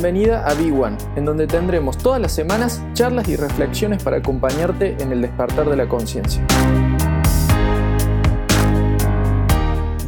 [0.00, 4.96] bienvenida a Big One, en donde tendremos todas las semanas charlas y reflexiones para acompañarte
[5.02, 6.40] en el despertar de la conciencia.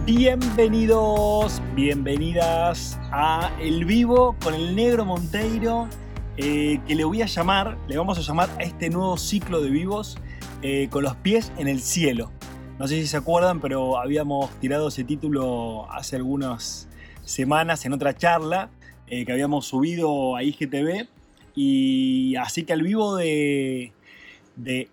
[0.07, 5.89] Bienvenidos, bienvenidas a El Vivo con el Negro Monteiro,
[6.37, 9.71] eh, que le voy a llamar, le vamos a llamar a este nuevo ciclo de
[9.71, 10.19] vivos
[10.63, 12.31] eh, con los pies en el cielo.
[12.79, 16.89] No sé si se acuerdan, pero habíamos tirado ese título hace algunas
[17.25, 18.71] semanas en otra charla
[19.11, 21.09] eh, que habíamos subido a IGTV.
[21.55, 23.93] Y así que al vivo de,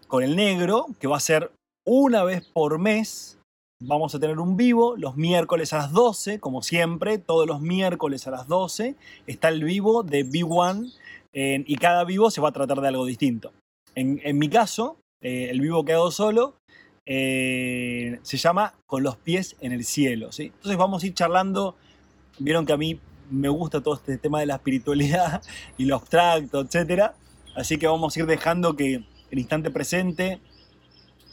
[0.08, 1.52] con el negro, que va a ser
[1.86, 3.38] una vez por mes,
[3.80, 8.28] vamos a tener un vivo los miércoles a las 12, como siempre, todos los miércoles
[8.28, 8.96] a las 12
[9.28, 10.92] está el vivo de B1
[11.34, 13.54] y cada vivo se va a tratar de algo distinto.
[13.94, 16.56] En, mi caso, eh, el vivo que solo
[17.06, 20.32] eh, se llama Con los pies en el cielo.
[20.32, 20.52] ¿sí?
[20.56, 21.76] Entonces vamos a ir charlando,
[22.40, 25.42] vieron que a mí me gusta todo este tema de la espiritualidad
[25.78, 27.12] y lo abstracto, etc.
[27.56, 30.40] Así que vamos a ir dejando que el instante presente,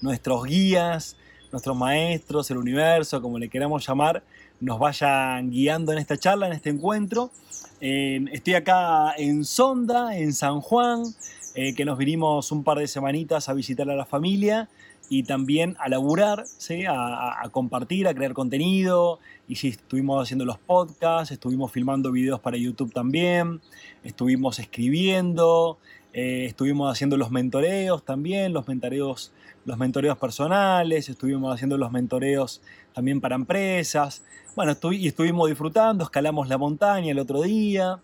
[0.01, 1.17] nuestros guías,
[1.53, 4.25] nuestros maestros, el universo, como le queramos llamar,
[4.61, 7.31] nos vayan guiando en esta charla, en este encuentro.
[7.81, 11.05] estoy acá en Sonda, en San Juan,
[11.55, 14.69] eh, que nos vinimos un par de semanitas a visitar a la familia
[15.09, 16.45] y también a laburar,
[16.89, 19.19] a, compartir, a crear contenido.
[19.49, 23.61] Y sí, estuvimos haciendo los podcasts, estuvimos filmando videos para YouTube también,
[24.03, 25.79] estuvimos escribiendo,
[26.13, 29.33] eh, estuvimos haciendo los mentoreos también, los mentoreos,
[29.65, 32.63] los mentoreos personales, estuvimos haciendo los mentoreos
[32.95, 34.23] también para empresas.
[34.57, 37.99] Bueno, y estuvimos disfrutando, escalamos la montaña el otro día.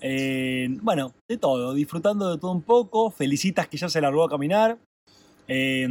[0.00, 3.10] Eh, bueno, de todo, disfrutando de todo un poco.
[3.10, 4.76] Felicitas que ya se largó a caminar.
[5.46, 5.88] Eh,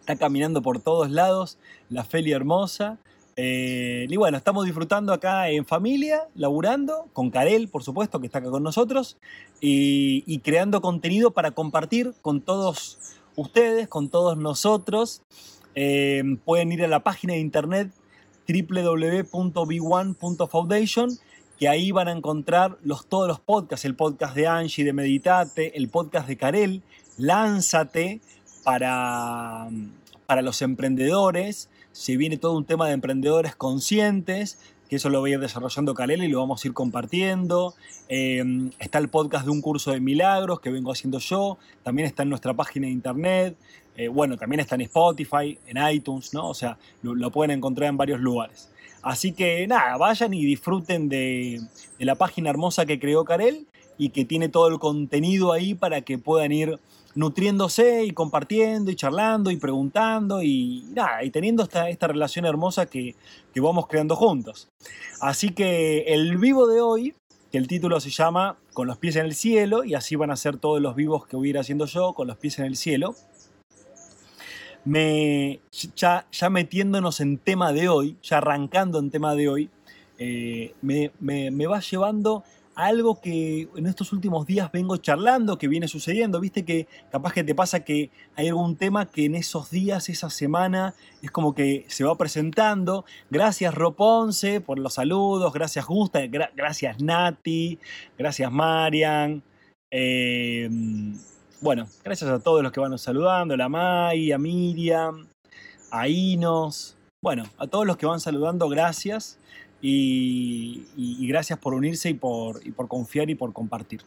[0.00, 2.98] está caminando por todos lados, la Feli hermosa.
[3.36, 8.40] Eh, y bueno, estamos disfrutando acá en familia, laburando, con Karel, por supuesto, que está
[8.40, 9.16] acá con nosotros,
[9.60, 12.98] y, creando contenido para compartir con todos
[13.36, 15.22] ustedes, con todos nosotros.
[15.74, 17.92] Eh, pueden ir a la página de internet
[18.48, 21.20] www.b1.foundation
[21.60, 25.76] que ahí van a encontrar los, todos los podcasts, el podcast de Angie de Meditate,
[25.76, 26.82] el podcast de Karel,
[27.18, 28.22] Lánzate,
[28.62, 29.68] para,
[30.26, 31.68] para los emprendedores.
[31.92, 35.94] Se viene todo un tema de emprendedores conscientes, que eso lo voy a ir desarrollando
[35.94, 37.74] Calel y lo vamos a ir compartiendo.
[38.08, 41.58] Em, está el podcast de un curso de milagros que vengo haciendo yo.
[41.82, 43.56] También está en nuestra página de internet.
[43.96, 46.48] Eh, bueno, también está en Spotify, en iTunes, ¿no?
[46.48, 48.68] O sea, lo, pueden encontrar en varios lugares.
[49.02, 51.60] Así que nada, vayan y disfruten de,
[51.98, 53.66] de la página hermosa que creó Karel
[53.96, 56.78] y que tiene todo el contenido ahí para que puedan ir
[57.14, 62.86] nutriéndose y compartiendo y charlando y preguntando y nada, y teniendo esta, esta relación hermosa
[62.86, 63.16] que,
[63.52, 64.68] que vamos creando juntos.
[65.20, 67.14] Así que el vivo de hoy,
[67.50, 70.36] que el título se llama Con los pies en el cielo, y así van a
[70.36, 72.76] ser todos los vivos que voy a ir haciendo yo, con los pies en el
[72.76, 73.14] cielo.
[74.84, 75.60] Me,
[75.94, 79.70] ya, ya metiéndonos en tema de hoy, ya arrancando en tema de hoy,
[80.18, 82.44] eh, me, me, me va llevando
[82.84, 86.40] algo que en estos últimos días vengo charlando, que viene sucediendo.
[86.40, 90.30] Viste que capaz que te pasa que hay algún tema que en esos días, esa
[90.30, 93.04] semana, es como que se va presentando.
[93.30, 97.78] Gracias Roponce por los saludos, gracias Gusta, gracias Nati,
[98.18, 99.42] gracias Marian.
[99.90, 101.18] Em,
[101.60, 105.26] bueno, gracias a todos los que van saludando, a la Mai, a Miriam,
[105.90, 106.96] a Inos.
[107.22, 109.38] Bueno, a todos los que van saludando, gracias.
[109.82, 114.02] Y, gracias por unirse y por, por, confiar y por compartir.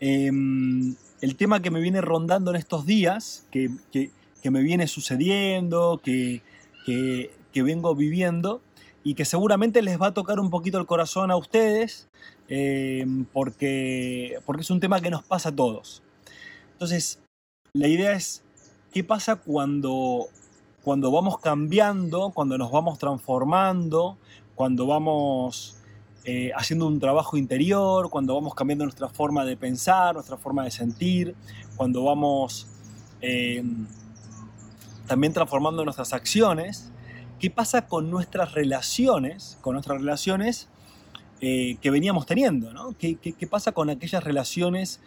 [0.00, 3.70] Em, el tema que me viene rondando en estos días, que,
[4.50, 6.42] me viene sucediendo, que,
[7.54, 8.60] vengo viviendo
[9.02, 12.08] y que seguramente les va a tocar un poquito el corazón a ustedes,
[12.48, 16.02] em, porque, porque es un tema que nos pasa a todos.
[16.72, 17.20] Entonces,
[17.72, 18.42] la idea es,
[18.92, 20.26] ¿qué pasa cuando,
[20.82, 24.18] cuando vamos cambiando, cuando nos vamos transformando,
[24.54, 25.76] cuando vamos
[26.24, 30.70] eh, haciendo un trabajo interior, cuando vamos cambiando nuestra forma de pensar, nuestra forma de
[30.70, 31.34] sentir,
[31.76, 32.66] cuando vamos
[33.20, 33.86] em,
[35.06, 36.90] también transformando nuestras acciones,
[37.38, 40.68] ¿qué pasa con nuestras relaciones, con nuestras relaciones
[41.40, 42.94] eh, que veníamos teniendo?
[42.98, 45.00] ¿Qué, pasa con aquellas relaciones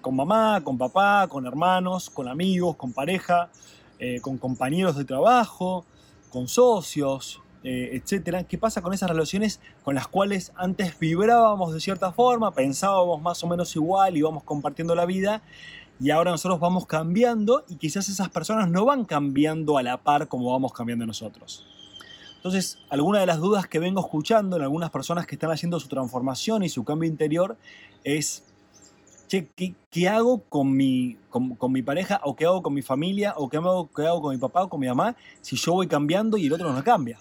[0.00, 3.50] con mamá, con papá, con hermanos, con amigos, con pareja,
[3.98, 5.84] eh, con compañeros de trabajo,
[6.30, 8.44] con socios, eh, etcétera.
[8.44, 13.42] ¿Qué pasa con esas relaciones con las cuales antes vibrábamos de cierta forma, pensábamos más
[13.44, 15.42] o menos igual, íbamos compartiendo la vida?
[16.00, 20.26] Y ahora nosotros vamos cambiando y quizás esas personas no van cambiando a la par
[20.26, 21.64] como vamos cambiando nosotros.
[22.36, 25.86] Entonces, alguna de las dudas que vengo escuchando en algunas personas que están haciendo su
[25.86, 27.56] transformación y su cambio interior
[28.02, 28.42] es,
[29.28, 29.48] che,
[29.92, 33.58] ¿qué, hago con mi, con, mi pareja o qué hago con mi familia o qué
[33.58, 36.46] hago, qué hago con mi papá o con mi mamá si yo voy cambiando y
[36.46, 37.20] el otro no cambia?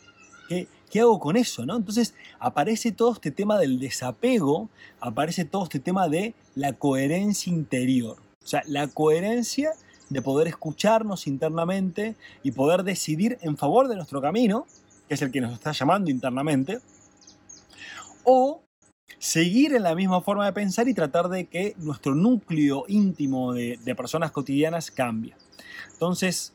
[0.52, 1.66] ¿Qué, ¿Qué hago con eso?
[1.66, 1.78] ¿no?
[1.78, 4.70] Entonces aparece todo este tema del desapego,
[5.00, 8.18] aparece todo este tema de la coherencia interior.
[8.44, 9.72] O sea, la coherencia
[10.10, 14.68] de poder escucharnos internamente y poder decidir en favor de nuestro camino,
[15.08, 16.80] que es el que nos está llamando internamente,
[18.26, 18.62] o
[19.20, 23.80] seguir en la misma forma de pensar y tratar de que nuestro núcleo íntimo de,
[23.96, 25.34] personas cotidianas cambie.
[25.94, 26.52] Entonces,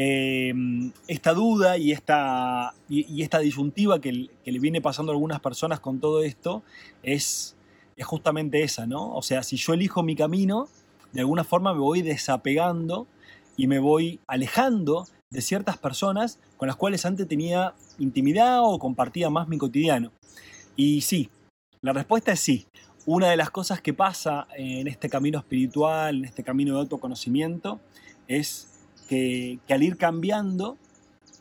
[0.00, 5.80] em, esta duda y esta, y, esta disyuntiva que, le viene pasando a algunas personas
[5.80, 6.62] con todo esto
[7.02, 7.56] es,
[7.96, 9.12] es justamente esa, ¿no?
[9.12, 10.68] O sea, si yo elijo mi camino,
[11.12, 13.08] de alguna forma me voy desapegando
[13.56, 19.30] y me voy alejando de ciertas personas con las cuales antes tenía intimidad o compartía
[19.30, 20.12] más mi cotidiano.
[20.76, 21.28] Y sí,
[21.82, 22.68] la respuesta es sí.
[23.04, 27.80] Una de las cosas que pasa en este camino espiritual, en este camino de autoconocimiento,
[28.28, 28.67] es
[29.08, 30.76] que, al ir cambiando,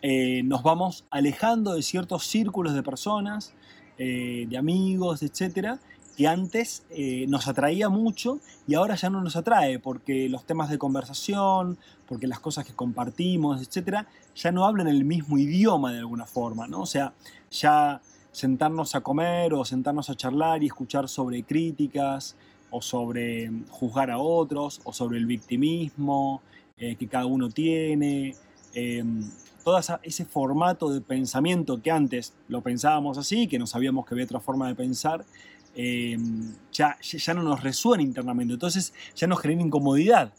[0.01, 3.53] eh, nos vamos alejando de ciertos círculos de personas,
[3.97, 5.79] eh, de amigos, etcétera,
[6.15, 10.69] que antes eh, nos atraía mucho y ahora ya no nos atrae, porque los temas
[10.69, 11.77] de conversación,
[12.07, 16.67] porque las cosas que compartimos, etcétera, ya no hablan el mismo idioma de alguna forma,
[16.67, 16.81] ¿no?
[16.81, 17.13] O sea,
[17.51, 22.35] ya sentarnos a comer o sentarnos a charlar y escuchar sobre críticas
[22.71, 26.41] o sobre juzgar a otros o sobre el victimismo
[26.77, 28.35] eh, que cada uno tiene.
[28.73, 29.03] Eh,
[29.63, 34.23] todo ese formato de pensamiento que antes lo pensábamos así, que no sabíamos que había
[34.23, 35.25] otra forma de pensar,
[35.79, 40.33] Em, ya, ya no nos resuena internamente, entonces ya nos genera incomodidad.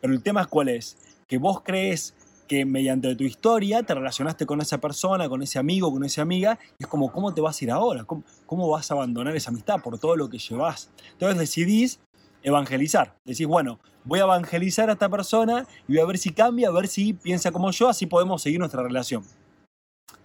[0.00, 0.96] Pero el tema es cuál es,
[1.26, 2.14] que vos crees
[2.46, 6.60] que mediante tu historia te relacionaste con esa persona, con ese amigo, con esa amiga,
[6.78, 8.04] y es como, ¿cómo te vas a ir ahora?
[8.04, 10.88] ¿Cómo, ¿Cómo, vas a abandonar esa amistad por todo lo que llevas?
[11.14, 11.98] Entonces decidís
[12.44, 13.16] evangelizar.
[13.24, 16.72] Decís, bueno, voy a evangelizar a esta persona y voy a ver si cambia, a
[16.72, 19.22] ver si piensa como yo, así podemos seguir nuestra relación.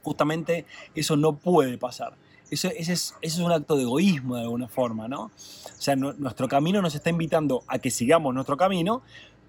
[0.04, 2.14] Justamente eso no puede pasar.
[2.50, 5.24] Eso, es, un acto de egoísmo de alguna forma, ¿no?
[5.24, 5.32] O
[5.82, 9.04] sea, nuestro camino nos está invitando a que sigamos nuestro camino,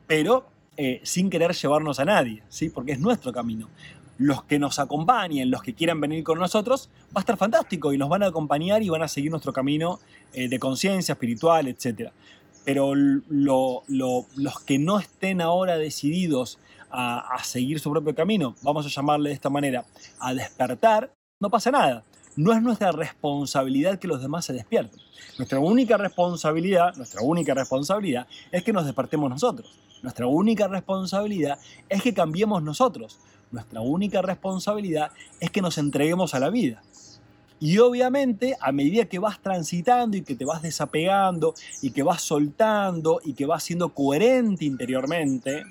[0.07, 0.47] pero
[0.77, 2.69] eh, sin querer llevarnos a nadie, ¿sí?
[2.69, 3.69] Porque es nuestro camino.
[4.19, 7.99] Los que nos acompañen, los que quieran venir con nosotros, va a estar fantástico y
[7.99, 9.99] nos van a acompañar y van a seguir nuestro camino
[10.33, 12.13] eh, de conciencia espiritual, etc.
[12.65, 16.59] Pero los que no estén ahora decididos
[16.91, 19.85] a, a seguir su propio camino, vamos a llamarle de esta manera,
[20.21, 22.05] a despertar, no pasa nada
[22.37, 25.01] no es nuestra responsabilidad que los demás se despierten.
[25.39, 29.79] Nuestra única responsabilidad, nuestra única responsabilidad es que nos despertemos nosotros.
[30.03, 33.19] Nuestra única responsabilidad es que cambiemos nosotros.
[33.51, 35.11] Nuestra única responsabilidad
[35.41, 36.83] es que nos entreguemos a la vida.
[37.63, 42.21] Y obviamente, a medida que vas transitando y que te vas desapegando y que vas
[42.21, 45.63] soltando y que vas siendo coherente interiormente,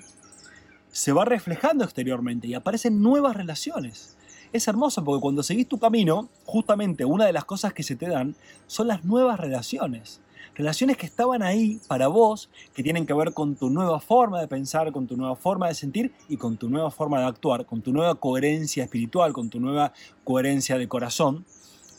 [0.90, 4.16] se va reflejando exteriormente y aparecen nuevas relaciones
[4.52, 8.08] es hermoso porque cuando seguís tu camino, justamente una de las cosas que se te
[8.08, 8.34] dan
[8.66, 10.20] son las nuevas relaciones.
[10.54, 14.48] Relaciones que estaban ahí para vos, que tienen que ver con tu nueva forma de
[14.48, 17.80] pensar, con tu nueva forma de sentir y con tu nueva forma de actuar, con
[17.80, 19.94] tu nueva coherencia espiritual, con tu nueva
[20.24, 21.46] coherencia de corazón.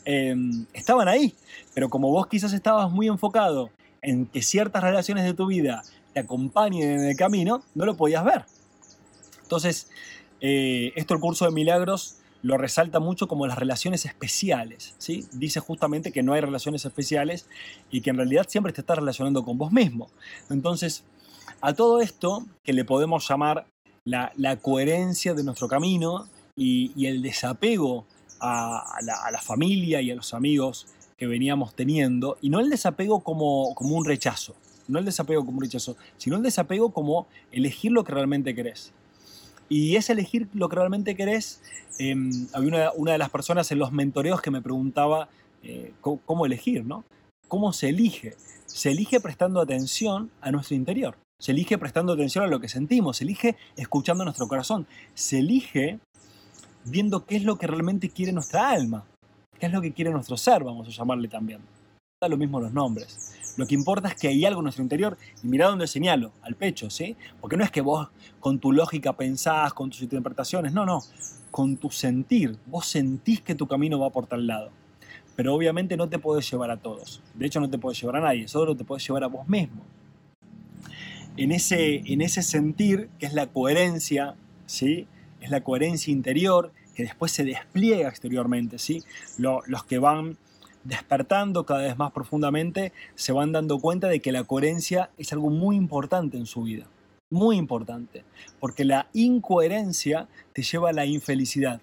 [0.04, 1.34] Em, estaban ahí,
[1.74, 3.70] pero como vos quizás estabas muy enfocado
[4.02, 8.24] en que ciertas relaciones de tu vida te acompañen en el camino, no lo podías
[8.24, 8.44] ver.
[9.42, 9.88] Entonces,
[10.40, 14.94] eh, esto el curso de milagros lo resalta mucho como las relaciones especiales.
[14.98, 15.26] ¿sí?
[15.32, 17.48] Dice justamente que no hay relaciones especiales
[17.90, 20.10] y que en realidad siempre te estás relacionando con vos mismo.
[20.50, 21.04] Entonces,
[21.62, 23.66] a todo esto que le podemos llamar
[24.04, 28.04] la, coherencia de nuestro camino y, el desapego
[28.44, 30.86] a, la, familia y a los amigos
[31.16, 34.54] que veníamos teniendo, y no el desapego como, como un rechazo,
[34.88, 38.92] no el desapego como un rechazo, sino el desapego como elegir lo que realmente querés.
[39.68, 41.62] Y es elegir lo que realmente querés.
[41.98, 45.28] Em, había una, de las personas en los mentoreos que me preguntaba
[45.62, 47.04] eh, cómo, elegir, ¿no?
[47.48, 48.34] ¿Cómo se elige?
[48.66, 51.16] Se elige prestando atención a nuestro interior.
[51.40, 53.18] Se elige prestando atención a lo que sentimos.
[53.18, 54.86] Se elige escuchando nuestro corazón.
[55.14, 55.98] Se elige
[56.84, 59.04] viendo qué es lo que realmente quiere nuestra alma.
[59.58, 60.64] ¿Qué es lo que quiere nuestro ser?
[60.64, 61.60] Vamos a llamarle también.
[62.20, 63.54] Da lo mismo los nombres.
[63.56, 66.56] Lo que importa es que hay algo en nuestro interior y mira dónde señalo, al
[66.56, 67.16] pecho, ¿sí?
[67.40, 68.08] Porque no es que vos
[68.40, 71.00] con tu lógica pensás, con tus interpretaciones, no, no,
[71.50, 72.58] con tu sentir.
[72.66, 74.70] Vos sentís que tu camino va por tal lado.
[75.36, 77.22] Pero obviamente no te puedes llevar a todos.
[77.34, 79.82] De hecho, no te puedes llevar a nadie, solo te puedes llevar a vos mismo.
[81.36, 84.36] En ese, en ese sentir, que es la coherencia,
[84.66, 85.06] ¿sí?
[85.44, 89.02] Es la coherencia interior, que después se despliega exteriormente, ¿sí?
[89.36, 90.38] los que van
[90.84, 95.50] despertando cada vez más profundamente se van dando cuenta de que la coherencia es algo
[95.50, 96.86] muy importante en su vida,
[97.30, 98.24] muy importante,
[98.58, 101.82] porque la incoherencia te lleva a la infelicidad.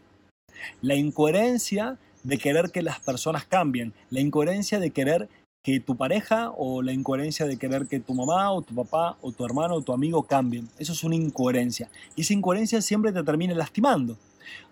[0.82, 5.30] La incoherencia de querer que las personas cambien, la incoherencia de querer
[5.64, 9.32] que tu pareja o la incoherencia de querer que tu mamá o tu papá o
[9.32, 10.68] tu hermano o tu amigo cambien.
[10.80, 11.90] Eso es una incoherencia.
[12.16, 14.18] Y esa incoherencia siempre te termina lastimando.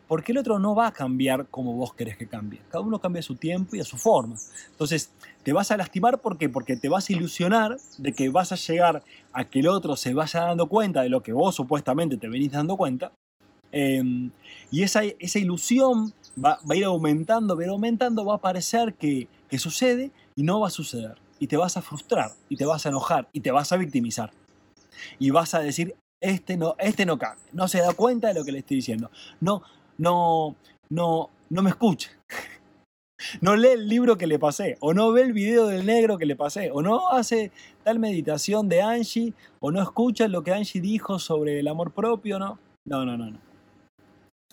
[0.07, 2.59] Porque el otro no va a cambiar como vos querés que cambie.
[2.71, 4.35] Cada uno cambia a su tiempo y a su forma.
[4.71, 5.11] Entonces,
[5.43, 6.49] te vas a lastimar ¿por qué?
[6.49, 10.15] porque te vas a ilusionar de que vas a llegar a que el otro se
[10.15, 13.11] vaya dando cuenta de lo que vos supuestamente te venís dando cuenta.
[13.71, 14.31] Em,
[14.71, 16.11] y esa, esa ilusión
[16.43, 20.11] va, va, a ir aumentando, va a ir aumentando, va a parecer que, que sucede
[20.39, 21.17] y no va a suceder.
[21.37, 24.31] Y te vas a frustrar, y te vas a enojar, y te vas a victimizar.
[25.19, 28.45] Y vas a decir, este no, este no cambia, no se da cuenta de lo
[28.45, 29.11] que le estoy diciendo.
[29.41, 29.63] No,
[29.97, 30.55] no,
[30.89, 32.11] no, no me escucha.
[33.41, 36.25] No lee el libro que le pasé, o no ve el video del negro que
[36.25, 37.51] le pasé, o no hace
[37.83, 42.39] tal meditación de Angie, o no escucha lo que Angie dijo sobre el amor propio,
[42.39, 42.59] ¿no?
[42.87, 43.39] No, no, no, no.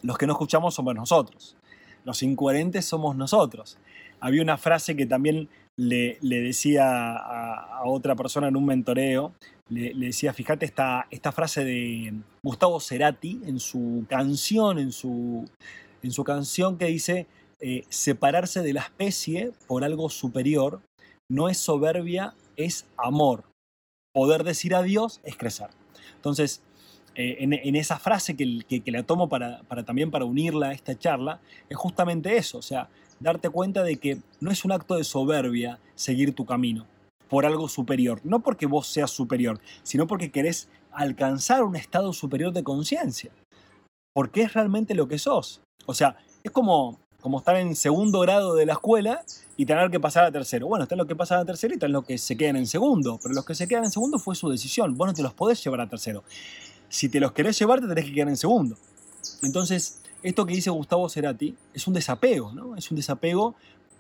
[0.02, 1.57] Los que no escuchamos somos nosotros.
[2.05, 3.78] Los incoherentes somos nosotros.
[4.19, 9.33] Había una frase que también le, decía a, otra persona en un mentoreo,
[9.68, 15.49] le, decía, fíjate esta, esta frase de Gustavo Cerati en su canción, en su,
[16.02, 17.26] en su canción que dice,
[17.61, 20.80] eh, separarse de la especie por algo superior
[21.28, 23.45] no es soberbia, es amor.
[24.14, 25.68] Poder decir adiós es crecer.
[26.14, 26.62] Entonces,
[27.14, 30.99] eh, en, esa frase que, que, la tomo para, para, también para unirla a esta
[30.99, 35.04] charla, es justamente eso, o sea, darte cuenta de que no es un acto de
[35.04, 36.87] soberbia seguir tu camino
[37.28, 42.52] por algo superior, no porque vos seas superior, sino porque querés alcanzar un estado superior
[42.52, 43.32] de conciencia,
[44.14, 45.61] porque es realmente lo que sos.
[45.87, 49.25] O sea, es como, como estar en segundo grado de la escuela
[49.56, 50.66] y tener que pasar a tercero.
[50.66, 53.18] Bueno, está lo que pasa a tercero y está lo que se quedan en segundo,
[53.23, 55.62] pero los que se quedan en segundo fue su decisión, vos no te los podés
[55.62, 56.23] llevar a tercero.
[56.88, 58.76] Si te los querés llevar, te tenés que quedar en segundo.
[59.42, 62.75] Entonces, esto que dice Gustavo Cerati es un desapego, ¿no?
[62.76, 63.54] Es un desapego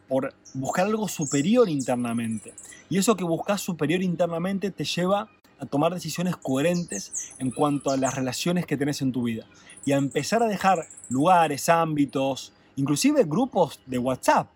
[0.08, 2.52] por buscar algo superior internamente.
[2.88, 5.28] Y eso que buscas superior internamente te lleva
[5.60, 9.46] a tomar decisiones coherentes en cuanto a las relaciones que tenés en tu vida.
[9.84, 14.50] Y a empezar a dejar lugares, ámbitos, inclusive grupos de WhatsApp.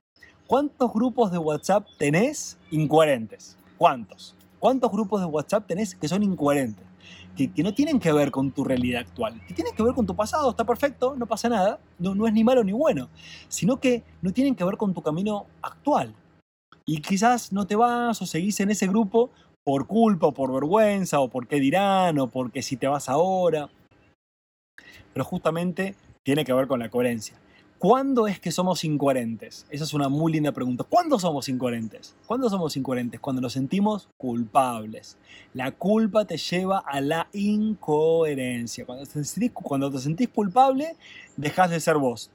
[0.48, 3.56] ¿Cuántos grupos de WhatsApp tenés incoherentes?
[3.78, 4.34] ¿Cuántos?
[4.60, 6.86] ¿Cuántos grupos de WhatsApp tenés que son incoherentes?
[7.48, 10.14] que, no tienen que ver con tu realidad actual, que tienen que ver con tu
[10.14, 13.08] pasado, está perfecto, no pasa nada, no, no es ni malo ni bueno,
[13.48, 16.14] sino que no tienen que ver con tu camino actual.
[16.84, 19.30] Y quizás no te vas o seguís en ese grupo
[19.64, 23.70] por culpa o por vergüenza o por qué dirán o porque si te vas ahora.
[25.12, 27.36] Pero justamente tiene que ver con la coherencia.
[27.80, 29.64] ¿Cuándo es que somos incoherentes?
[29.70, 30.84] Esa es una muy linda pregunta.
[30.84, 32.14] ¿Cuándo somos incoherentes?
[32.26, 33.18] ¿Cuándo somos incoherentes?
[33.20, 35.16] Cuando nos sentimos culpables.
[35.54, 38.84] La culpa te lleva a la incoherencia.
[38.84, 40.94] Cuando te sentís, cuando te sentís culpable,
[41.38, 42.30] dejas de ser vos.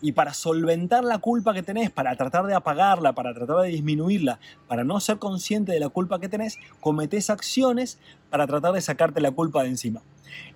[0.00, 4.40] Y para solventar la culpa que tenés, para tratar de apagarla, para tratar de disminuirla,
[4.66, 8.00] para no ser consciente de la culpa que tenés, cometés acciones
[8.30, 10.02] para tratar de sacarte la culpa de encima.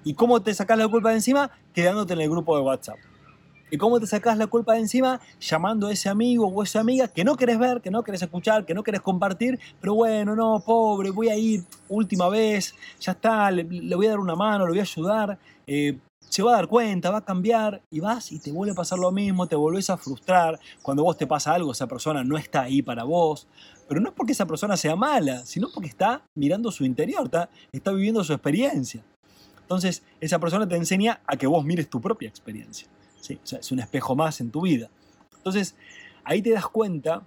[0.02, 1.52] ¿Y cómo te sacás la culpa de encima?
[1.72, 2.98] Quedándote en el grupo de WhatsApp.
[3.72, 5.18] ¿Y cómo te sacas la culpa de encima?
[5.40, 8.66] Llamando a ese amigo o esa amiga que no querés ver, que no querés escuchar,
[8.66, 13.50] que no querés compartir, pero bueno, no, pobre, voy a ir última vez, ya está,
[13.50, 13.64] le,
[13.96, 17.10] voy a dar una mano, le voy a ayudar, eh, se va a dar cuenta,
[17.10, 19.96] va a cambiar y vas y te vuelve a pasar lo mismo, te volvés a
[19.96, 20.60] frustrar.
[20.82, 23.46] Cuando vos te pasa algo, esa persona no está ahí para vos.
[23.88, 27.48] Pero no es porque esa persona sea mala, sino porque está mirando su interior, está,
[27.72, 29.02] está viviendo su experiencia.
[29.62, 32.86] Entonces, esa persona te enseña a que vos mires tu propia experiencia
[33.28, 34.88] es un espejo más en tu vida.
[35.36, 35.74] Entonces,
[36.24, 37.22] ahí te das cuenta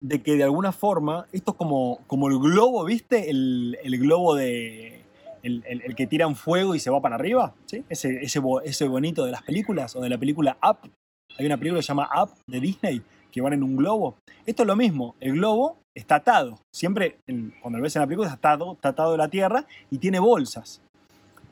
[0.00, 3.30] de que de alguna forma, esto es como, como el globo, ¿viste?
[3.30, 5.02] El, globo de.
[5.42, 7.84] El, que tiran fuego y se va para arriba, ¿sí?
[7.88, 10.90] Ese, ese, ese bonito de las películas o de la película Up.
[11.38, 14.16] Hay una película que se llama Up de Disney que van en un globo.
[14.46, 16.58] Esto es lo mismo, el globo está atado.
[16.72, 17.18] Siempre,
[17.60, 20.18] cuando lo ves en la película, está atado, está atado de la tierra y tiene
[20.18, 20.80] bolsas.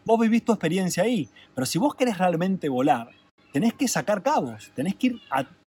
[0.04, 3.10] Vos vivís tu experiencia ahí, pero si vos querés realmente volar,
[3.56, 5.20] tenés que sacar cabos, tenés que ir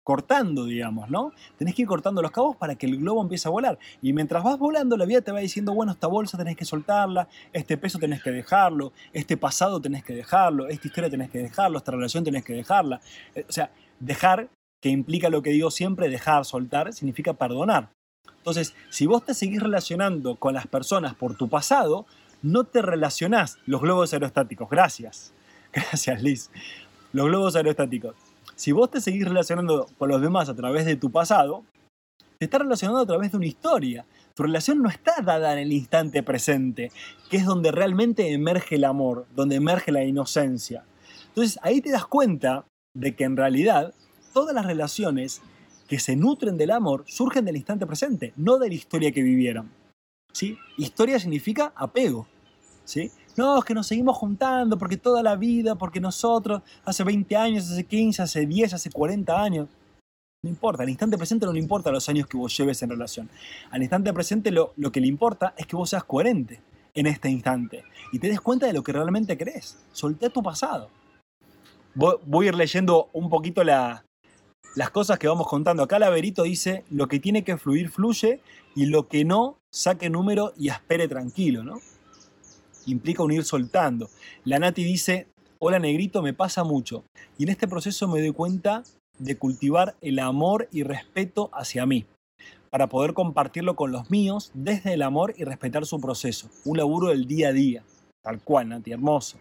[0.04, 1.32] cortando, digamos, ¿no?
[1.60, 3.78] Tenés que ir cortando los cabos para que el globo empiece a volar.
[4.02, 7.28] Y mientras vas volando, la vida te va diciendo, bueno, esta bolsa tenés que soltarla,
[7.54, 11.78] este peso tenés que dejarlo, este pasado tenés que dejarlo, esta historia tenés que dejarlo,
[11.78, 13.00] esta relación tenés que dejarla.
[13.36, 13.70] Eh, o sea,
[14.00, 14.50] dejar,
[14.82, 17.90] que implica lo que digo siempre, dejar, soltar, significa perdonar.
[18.38, 22.08] Entonces, si vos te seguís relacionando con las personas por tu pasado,
[22.42, 24.68] no te relacionás los globos aerostáticos.
[24.68, 25.32] Gracias.
[25.72, 26.50] Gracias, Liz
[27.14, 28.16] los globos aerostáticos.
[28.56, 31.64] si vos te seguís relacionando con los demás a través de tu pasado,
[32.38, 34.06] te estás relacionando a través de una historia.
[34.36, 36.92] Tu relación no está dada en el instante presente,
[37.30, 40.86] que es donde realmente emerge el amor, donde emerge la inocencia.
[41.30, 43.94] Entonces ahí te das cuenta de que en realidad
[44.34, 45.42] todas las relaciones
[45.88, 49.72] que se nutren del amor surgen del instante presente, no de la historia que vivieron.
[50.34, 50.58] ¿Sí?
[50.78, 52.28] Historia significa apego.
[52.86, 53.12] ¿sí?
[53.38, 57.72] No, es que nos seguimos juntando porque toda la vida, porque nosotros, hace 20 años,
[57.72, 59.68] hace 15, hace 10, hace 40 años.
[60.44, 63.30] No importa, al instante presente no le importa los años que vos lleves en relación.
[63.70, 66.62] Al instante presente lo, lo que le importa es que vos seas coherente
[66.96, 69.78] en este instante y te des cuenta de lo que realmente crees.
[69.92, 70.90] Solté tu pasado.
[71.94, 74.04] Voy a ir leyendo un poquito la,
[74.76, 75.84] las cosas que vamos contando.
[75.84, 78.42] Acá Laverito dice, lo que tiene que fluir, fluye,
[78.76, 81.80] y lo que no, saque número y espere tranquilo, ¿no?
[82.88, 84.10] Implica unir soltando.
[84.46, 85.28] La Nati dice,
[85.60, 87.04] hola negrito, me pasa mucho.
[87.38, 88.84] Y en este proceso me doy cuenta
[89.20, 92.06] de cultivar el amor y respeto hacia mí,
[92.70, 96.50] para poder compartirlo con los míos desde el amor y respetar su proceso.
[96.64, 97.84] Un laburo del día a día.
[98.24, 99.38] Tal cual, Nati, hermoso.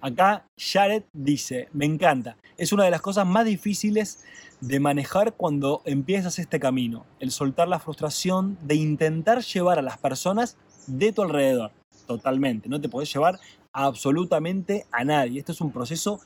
[0.00, 4.24] Acá Jared dice, me encanta, es una de las cosas más difíciles
[4.60, 9.98] de manejar cuando empiezas este camino, el soltar la frustración de intentar llevar a las
[9.98, 11.72] personas de tu alrededor,
[12.06, 13.38] totalmente, no te puedes llevar
[13.72, 16.20] absolutamente a nadie, esto es un proceso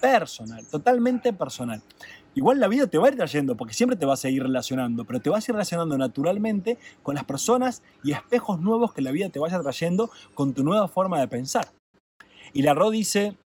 [0.00, 1.82] personal, totalmente personal.
[2.34, 5.04] Igual la vida te va a ir trayendo, porque siempre te vas a ir relacionando,
[5.04, 9.10] pero te vas a ir relacionando naturalmente con las personas y espejos nuevos que la
[9.10, 11.72] vida te vaya trayendo con tu nueva forma de pensar.
[12.52, 13.36] Y la Ro dice,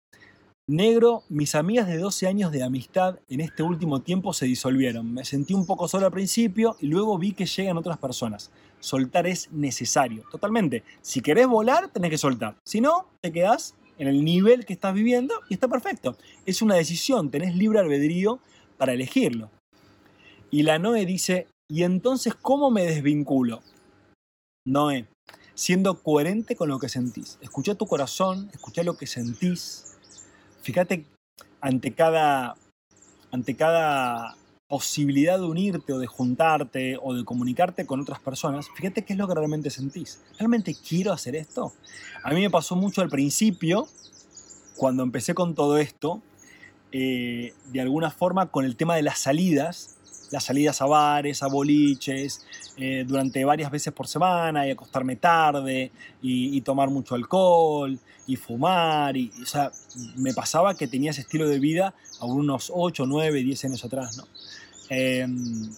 [0.68, 5.12] negro, mis amigas de 12 años de amistad en este último tiempo se disolvieron.
[5.12, 8.50] Me sentí un poco solo al principio y luego vi que llegan otras personas.
[8.82, 10.82] Soltar es necesario, totalmente.
[11.02, 12.56] Si querés volar, tenés que soltar.
[12.66, 16.16] Si no, te quedás en el nivel que estás viviendo y está perfecto.
[16.46, 18.40] Es una decisión, tenés libre albedrío
[18.78, 19.50] para elegirlo.
[20.50, 23.62] Y la Noé dice, ¿y entonces cómo me desvinculo?
[24.66, 25.06] Noé,
[25.54, 27.38] siendo coherente con lo que sentís.
[27.40, 29.96] Escucha tu corazón, escucha lo que sentís.
[30.62, 31.06] Fíjate
[31.60, 32.56] ante cada,
[33.30, 34.36] ante cada
[34.72, 39.18] posibilidad de unirte o de juntarte o de comunicarte con otras personas, fíjate qué es
[39.18, 40.22] lo que realmente sentís.
[40.38, 41.74] ¿Realmente quiero hacer esto?
[42.24, 43.86] A mí me pasó mucho al principio,
[44.78, 46.22] cuando empecé con todo esto,
[46.90, 49.98] eh, de alguna forma con el tema de las salidas,
[50.30, 52.46] las salidas a bares, a boliches,
[52.78, 59.18] eh, durante varias veces por semana y acostarme tarde y, tomar mucho alcohol y fumar.
[59.18, 59.70] Y, o sea,
[60.16, 64.16] me pasaba que tenía ese estilo de vida a unos 8, 9, 10 años atrás.
[64.16, 64.24] ¿no?
[64.94, 65.70] Em,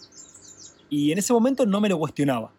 [0.90, 2.53] y en ese momento no me lo cuestionaba.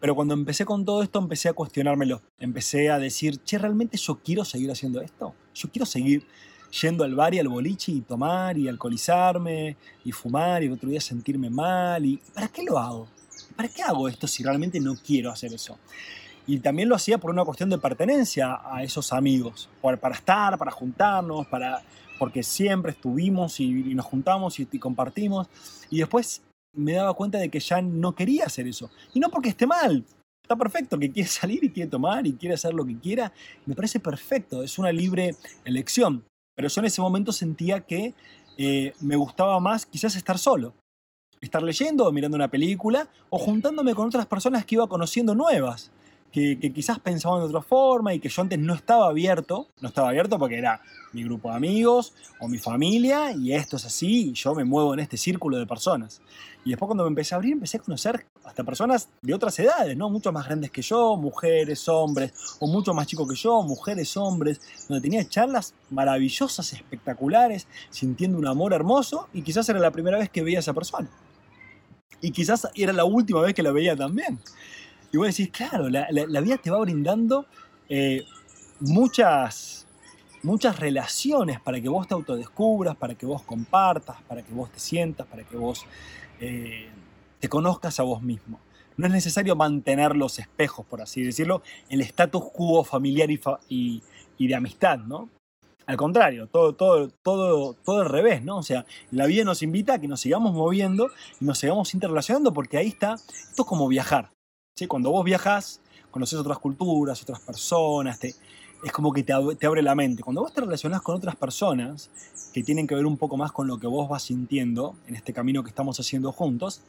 [0.00, 2.20] Pero cuando empecé con todo esto, empecé a cuestionármelo.
[2.40, 5.32] Empecé a decir, che, ¿realmente yo quiero seguir haciendo esto?
[5.54, 6.26] Yo quiero seguir
[6.80, 10.88] yendo al bar y al boliche y tomar y alcoholizarme y fumar y el otro
[10.88, 12.04] día sentirme mal.
[12.04, 13.06] ¿Y para qué lo hago?
[13.54, 15.78] ¿Para qué hago esto si realmente no quiero hacer eso?
[16.48, 20.72] Y también lo hacía por una cuestión de pertenencia a esos amigos, para estar, para
[20.72, 21.80] juntarnos, para,
[22.18, 25.48] porque siempre estuvimos y, nos juntamos y, compartimos.
[25.90, 26.42] Y después
[26.74, 28.90] me daba cuenta de que ya no quería hacer eso.
[29.12, 30.04] Y no porque esté mal,
[30.42, 33.32] está perfecto, que quiere salir y quiere tomar y quiere hacer lo que quiera.
[33.66, 36.24] Me parece perfecto, es una libre elección.
[36.54, 38.14] Pero yo en ese momento sentía que
[38.58, 40.74] eh, me gustaba más quizás estar solo.
[41.40, 45.90] Estar leyendo o mirando una película o juntándome con otras personas que iba conociendo nuevas
[46.32, 50.08] que, quizás pensaban de otra forma y que yo antes no estaba abierto, no estaba
[50.08, 50.80] abierto porque era
[51.12, 54.94] mi grupo de amigos o mi familia y esto es así y yo me muevo
[54.94, 56.22] en este círculo de personas.
[56.64, 59.94] Y después cuando me empecé a abrir empecé a conocer hasta personas de otras edades,
[59.94, 60.08] ¿no?
[60.08, 64.60] Mucho más grandes que yo, mujeres, hombres, o mucho más chicos que yo, mujeres, hombres,
[64.88, 70.30] donde tenía charlas maravillosas, espectaculares, sintiendo un amor hermoso y quizás era la primera vez
[70.30, 71.10] que veía a esa persona.
[72.22, 74.38] Y quizás era la última vez que la veía también.
[75.12, 77.44] Y vos decís, claro, la, vida te va brindando
[77.90, 78.24] eh,
[78.80, 79.86] muchas,
[80.42, 84.80] muchas relaciones para que vos te autodescubras, para que vos compartas, para que vos te
[84.80, 85.84] sientas, para que vos
[86.40, 86.88] eh,
[87.40, 88.58] te conozcas a vos mismo.
[88.96, 94.02] No es necesario mantener los espejos, por así decirlo, el status quo familiar y,
[94.38, 95.28] y, de amistad, ¿no?
[95.84, 98.58] Al contrario, todo, todo, todo, todo al revés, ¿no?
[98.58, 102.54] O sea, la vida nos invita a que nos sigamos moviendo y nos sigamos interrelacionando
[102.54, 104.30] porque ahí está, esto es como viajar.
[104.88, 105.80] Cuando vos viajas,
[106.10, 108.34] conoces otras culturas, otras personas, te,
[108.82, 110.22] es como que te, abre la mente.
[110.22, 112.10] Cuando vos te relacionás con otras personas
[112.54, 115.34] que tienen que ver un poco más con lo que vos vas sintiendo en este
[115.34, 116.80] camino que estamos haciendo juntos,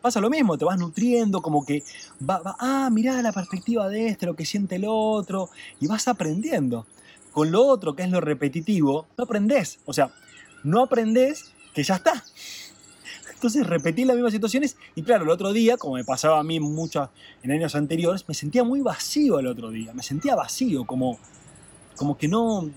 [0.00, 1.82] pasa lo mismo, te vas nutriendo, como que
[2.28, 6.86] va, ah, mirá la perspectiva de este, lo que siente el otro, y vas aprendiendo.
[7.32, 9.80] Con lo otro, que es lo repetitivo, no aprendés.
[9.84, 10.10] O sea,
[10.62, 12.24] no aprendés que ya está.
[13.36, 16.58] Entonces repetí las mismas situaciones y claro, el otro día, como me pasaba a mí
[16.58, 17.10] muchas
[17.42, 21.18] en años anteriores, me sentía muy vacío el otro día, me sentía vacío, como,
[21.96, 22.70] como que no,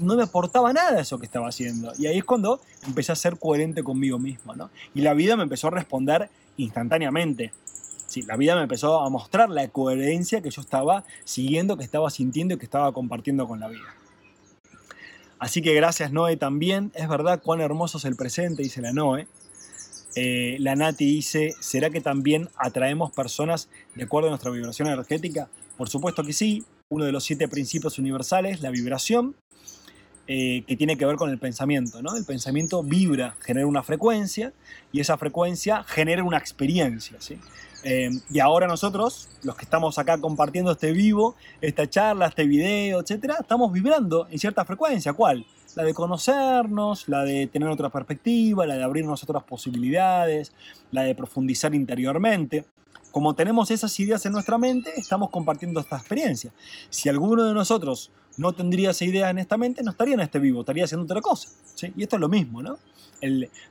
[0.00, 1.92] no me aportaba nada eso que estaba haciendo.
[1.98, 4.70] Y ahí es cuando empecé a ser coherente conmigo mismo, ¿no?
[4.94, 7.52] Y la vida me empezó a responder instantáneamente.
[8.06, 12.08] Sí, la vida me empezó a mostrar la coherencia que yo estaba siguiendo, que estaba
[12.08, 13.94] sintiendo y que estaba compartiendo con la vida.
[15.38, 16.90] Así que gracias Noé también.
[16.94, 19.28] Es verdad cuán hermoso es el presente, dice la Noé.
[20.20, 25.48] Eh, la Nati dice, ¿será que también atraemos personas de acuerdo a nuestra vibración energética?
[25.76, 26.64] Por supuesto que sí.
[26.88, 29.36] Uno de los siete principios universales, la vibración,
[30.26, 32.02] eh, que tiene que ver con el pensamiento.
[32.02, 32.16] ¿no?
[32.16, 34.52] El pensamiento vibra, genera una frecuencia
[34.90, 37.20] y esa frecuencia genera una experiencia.
[37.20, 37.38] ¿sí?
[37.84, 43.00] Eh, y ahora nosotros, los que estamos acá compartiendo este vivo, esta charla, este video,
[43.00, 45.12] etc., estamos vibrando en cierta frecuencia.
[45.12, 45.46] ¿Cuál?
[45.76, 50.52] La de conocernos, la de tener otra perspectiva, la de abrirnos otras posibilidades,
[50.90, 52.64] la de profundizar interiormente.
[53.12, 56.52] Como tenemos esas ideas en nuestra mente, estamos compartiendo esta experiencia.
[56.90, 60.38] Si alguno de nosotros no tendría esa idea en esta mente, no estaría en este
[60.38, 61.48] vivo, estaría haciendo otra cosa.
[61.96, 62.78] Y esto es lo mismo, ¿no?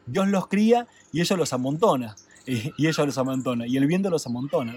[0.05, 2.15] Dios los cría y ellos los amontona.
[2.47, 3.67] Y, ellos los amontona.
[3.67, 4.73] Y el viento los amontona.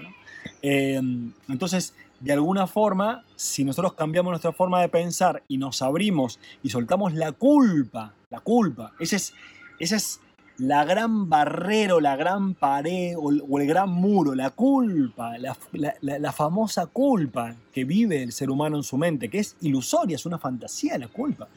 [0.61, 6.39] Em, entonces, de alguna forma, si nosotros cambiamos nuestra forma de pensar y nos abrimos
[6.61, 9.33] y soltamos la culpa, la culpa, ese es,
[9.79, 10.19] ese es
[10.61, 17.55] la gran barrera, la gran pared o, el gran muro, la culpa, la, famosa culpa
[17.73, 21.07] que vive el ser humano en su mente, que es ilusoria, es una fantasía la
[21.07, 21.47] culpa.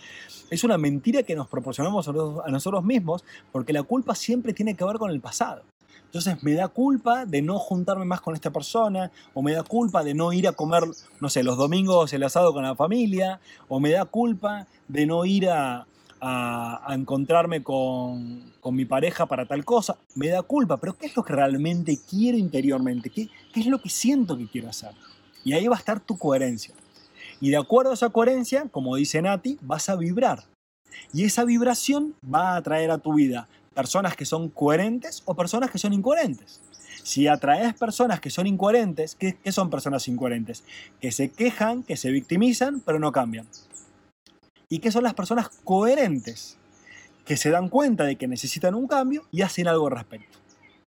[0.48, 4.84] Es una mentira que nos proporcionamos a nosotros mismos porque la culpa siempre tiene que
[4.84, 5.62] ver con el pasado.
[6.06, 10.04] Entonces me da culpa de no juntarme más con esta persona, o me da culpa
[10.04, 10.84] de no ir a comer,
[11.20, 15.24] no sé, los domingos el asado con la familia, o me da culpa de no
[15.24, 15.86] ir a,
[16.20, 21.22] a, encontrarme con, mi pareja para tal cosa, me da culpa, pero ¿qué es lo
[21.22, 23.10] que realmente quiero interiormente?
[23.10, 24.92] ¿Qué, ¿Qué es lo que siento que quiero hacer?
[25.44, 26.74] Y ahí va a estar tu coherencia.
[27.40, 30.44] Y de acuerdo a esa coherencia, como dice Nati, vas a vibrar.
[31.12, 35.70] Y esa vibración va a atraer a tu vida personas que son coherentes o personas
[35.70, 36.60] que son incoherentes.
[37.02, 40.64] Si atraes personas que son incoherentes, ¿qué, ¿qué, son personas incoherentes?
[41.00, 43.46] Que se quejan, que se victimizan, pero no cambian
[44.74, 46.56] y qué son las personas coherentes,
[47.24, 50.38] que se dan cuenta de que necesitan un cambio y hacen algo al respecto.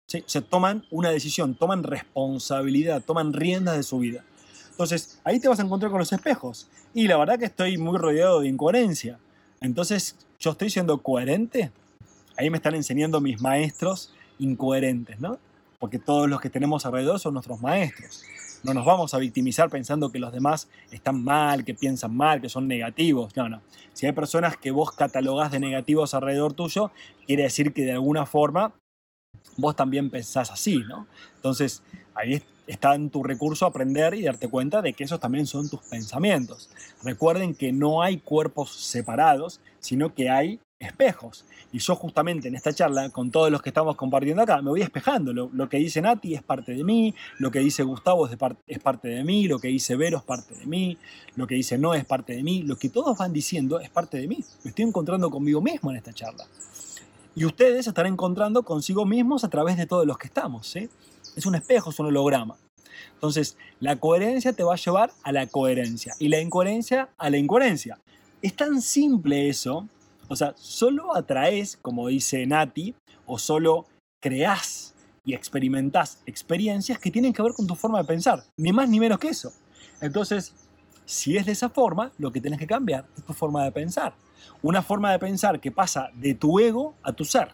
[0.07, 4.23] Se toman una decisión, toman responsabilidad, toman riendas de su vida.
[4.71, 6.69] Entonces, ahí te vas a encontrar con los espejos.
[6.93, 9.19] Y la verdad que estoy muy rodeado de incoherencia.
[9.59, 11.71] Entonces, ¿yo estoy siendo coherente?
[12.37, 15.37] Ahí me están enseñando mis maestros incoherentes, ¿no?
[15.79, 18.23] Porque todos los que tenemos alrededor son nuestros maestros.
[18.63, 22.47] No nos vamos a victimizar pensando que los demás están mal, que piensan mal, que
[22.47, 23.35] son negativos.
[23.35, 23.61] No, no.
[23.91, 26.91] Si hay personas que vos catalogás de negativos alrededor tuyo,
[27.27, 28.73] quiere decir que de alguna forma
[29.57, 31.07] vos también pensás así, ¿no?
[31.35, 31.83] Entonces,
[32.15, 35.81] ahí está en tu recurso aprender y darte cuenta de que esos también son tus
[35.81, 36.69] pensamientos.
[37.03, 41.45] Recuerden que no hay cuerpos separados, sino que hay espejos.
[41.71, 44.81] Y yo justamente en esta charla, con todos los que estamos compartiendo acá, me voy
[44.81, 45.33] espejando.
[45.33, 49.07] Lo, que dice Nati es parte de mí, lo que dice Gustavo es, es, parte
[49.07, 50.97] de mí, lo que dice Vero es parte de mí,
[51.35, 54.17] lo que dice No es parte de mí, lo que todos van diciendo es parte
[54.17, 54.43] de mí.
[54.63, 56.45] Me estoy encontrando conmigo mismo en esta charla.
[57.35, 60.75] Y ustedes estarán encontrando consigo mismos a través de todos los que estamos.
[60.75, 62.55] Es un espejo, es un holograma.
[63.15, 67.37] Entonces, la coherencia te va a llevar a la coherencia y la incoherencia a la
[67.37, 67.99] incoherencia.
[68.41, 69.87] Es tan simple eso
[70.33, 73.85] o sea, solo atraes, como dice Nati, o solo
[74.19, 78.89] creás y experimentás experiencias que tienen que ver con tu forma de pensar, ni más
[78.89, 79.53] ni menos que eso.
[80.01, 80.53] Entonces,
[81.05, 84.15] si es de esa forma, lo que tienes que cambiar es tu forma de pensar.
[84.63, 87.49] Una forma de pensar que pasa de tu ego a tu ser.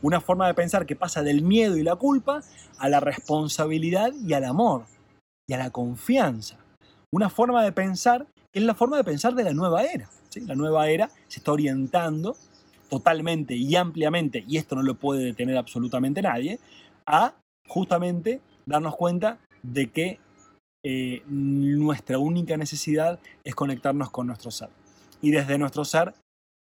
[0.00, 2.40] Una forma de pensar que pasa del miedo y la culpa
[2.78, 4.84] a la responsabilidad y al amor
[5.48, 6.56] y a la confianza.
[7.12, 10.08] Una forma de pensar que es la forma de pensar de la nueva era.
[10.40, 12.36] La nueva era se está orientando
[12.88, 16.58] totalmente y ampliamente, y esto no lo puede detener absolutamente nadie,
[17.04, 17.34] a
[17.66, 20.20] justamente darnos cuenta de que
[20.84, 24.68] eh, nuestra única necesidad es conectarnos con nuestro ser.
[25.20, 26.14] Y desde nuestro ser,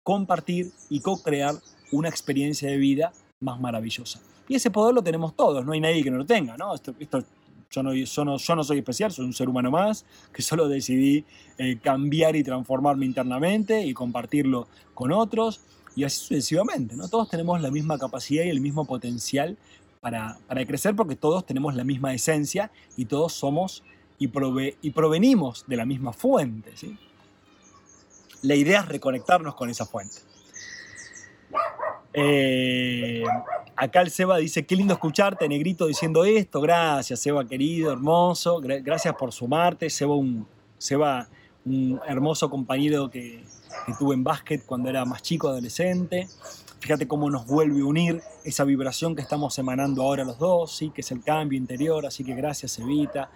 [0.04, 1.56] compartir y co-crear
[1.92, 4.20] una experiencia de vida más maravillosa.
[4.48, 6.74] Y ese poder lo tenemos todos, no hay nadie que no lo tenga, ¿no?
[6.74, 7.24] Esto, esto
[7.72, 11.26] yo no, yo, no, soy especial, soy un ser humano más, que solo decidí
[11.58, 15.62] eh, cambiar y transformarme internamente y compartirlo con otros,
[15.96, 16.96] y así sucesivamente.
[16.96, 17.08] ¿no?
[17.08, 19.58] Todos tenemos la misma capacidad y el mismo potencial
[20.02, 23.84] para, para crecer porque todos tenemos la misma esencia y todos somos
[24.18, 24.32] y,
[24.82, 26.72] y provenimos de la misma fuente.
[28.42, 30.18] La idea es reconectarnos con esa fuente.
[32.14, 33.24] Eh,
[33.80, 36.60] acá el Seba dice, qué lindo escucharte, Negrito, diciendo esto.
[36.60, 38.60] Gracias, Seba, querido, hermoso.
[38.62, 39.90] Gracias por sumarte.
[39.90, 40.46] Seba, un,
[40.78, 41.28] Seba,
[41.66, 43.44] un hermoso compañero que,
[43.86, 46.28] que tuve en básquet cuando era más chico, adolescente.
[46.80, 50.92] Fíjate cómo nos vuelve a unir esa vibración que estamos emanando ahora los dos, ¿sí?
[50.92, 53.30] que es el cambio interior, así que gracias Evita.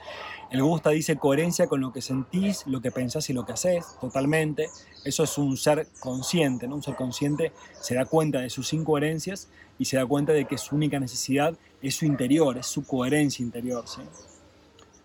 [0.49, 3.85] El Gusta dice coherencia con lo que sentís, lo que pensás y lo que haces,
[3.99, 4.69] totalmente.
[5.03, 6.75] Eso es un ser consciente, ¿no?
[6.75, 10.57] Un ser consciente se da cuenta de sus incoherencias y se da cuenta de que
[10.57, 13.83] su única necesidad es su interior, es su coherencia interior.
[13.87, 14.01] ¿sí?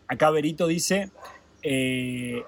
[0.07, 1.11] Acá Berito dice,
[1.63, 2.43] eh,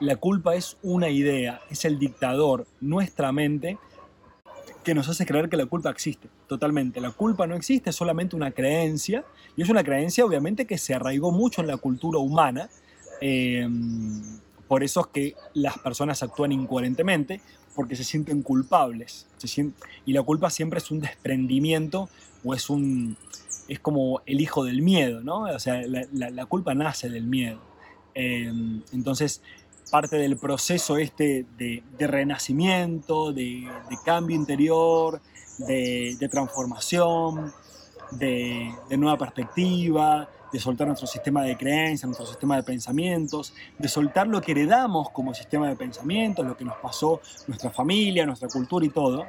[0.00, 3.78] la culpa es una idea, es el dictador, nuestra mente
[4.86, 7.00] que nos hace creer que la culpa existe, totalmente.
[7.00, 9.24] La culpa no existe, es solamente una creencia,
[9.56, 12.68] y es una creencia obviamente que se arraigó mucho en la cultura humana,
[13.20, 14.22] em,
[14.68, 17.40] por eso es que las personas actúan incoherentemente,
[17.74, 19.26] porque se sienten culpables,
[20.04, 22.08] y la culpa siempre es un desprendimiento
[22.44, 23.16] o es un...
[23.68, 25.40] Es como el hijo del miedo, ¿no?
[25.42, 27.58] O sea, la, culpa nace del miedo.
[28.14, 29.42] Em, entonces,
[29.90, 33.68] parte del proceso este de, renacimiento, de,
[34.04, 35.20] cambio interior,
[35.58, 37.52] de, transformación,
[38.12, 44.26] de, nueva perspectiva, de soltar nuestro sistema de creencias, nuestro sistema de pensamientos, de soltar
[44.26, 48.84] lo que heredamos como sistema de pensamientos, lo que nos pasó nuestra familia, nuestra cultura
[48.84, 49.24] y todo.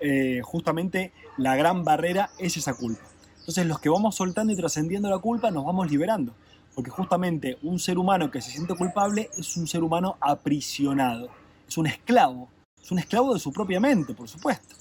[0.00, 3.02] Eh, justamente la gran barrera es esa culpa.
[3.38, 6.34] Entonces los que vamos soltando y trascendiendo la culpa nos vamos liberando.
[6.74, 11.28] Porque justamente un ser humano que se siente culpable es un ser humano aprisionado,
[11.68, 12.48] es un esclavo,
[12.82, 14.74] es un esclavo de su propia mente, por supuesto.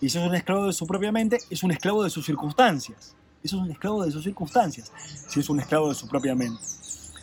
[0.00, 3.14] Y si es un esclavo de su propia mente, es un esclavo de sus circunstancias.
[3.42, 4.92] Eso es un esclavo de sus circunstancias,
[5.28, 6.62] si es un esclavo de su propia mente.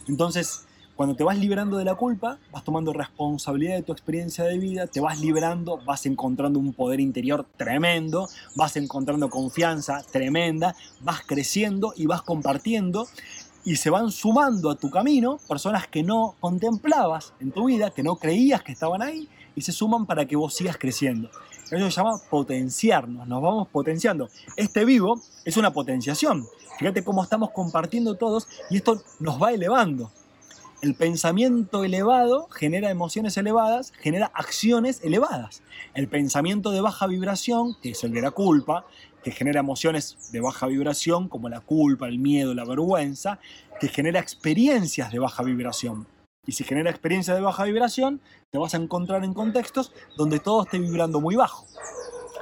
[0.08, 4.58] Entonces, cuando te vas liberando de la culpa, vas tomando responsabilidad de tu experiencia de
[4.58, 11.22] vida, te vas liberando, vas encontrando un poder interior tremendo, vas encontrando confianza tremenda, vas
[11.26, 13.08] creciendo y vas compartiendo
[13.66, 18.04] y se van sumando a tu camino personas que no contemplabas en tu vida, que
[18.04, 21.30] no creías que estaban ahí, y se suman para que vos sigas creciendo.
[21.72, 24.30] Eso se llama potenciarnos, nos vamos potenciando.
[24.56, 26.46] Este vivo es una potenciación.
[26.78, 30.12] Fíjate cómo estamos compartiendo todos y esto nos va elevando.
[30.82, 35.64] El pensamiento elevado genera emociones elevadas, genera acciones elevadas.
[35.96, 38.86] El pensamiento de baja vibración, que es el de la culpa,
[39.26, 43.40] que genera emociones de baja vibración como la culpa, el miedo, la vergüenza,
[43.80, 46.06] que genera experiencias de baja vibración.
[46.46, 50.62] Y si genera experiencias de baja vibración, te vas a encontrar en contextos donde todo
[50.62, 51.66] esté vibrando muy bajo,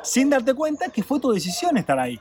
[0.03, 2.19] sin darte cuenta que fue tu decisión estar ahí.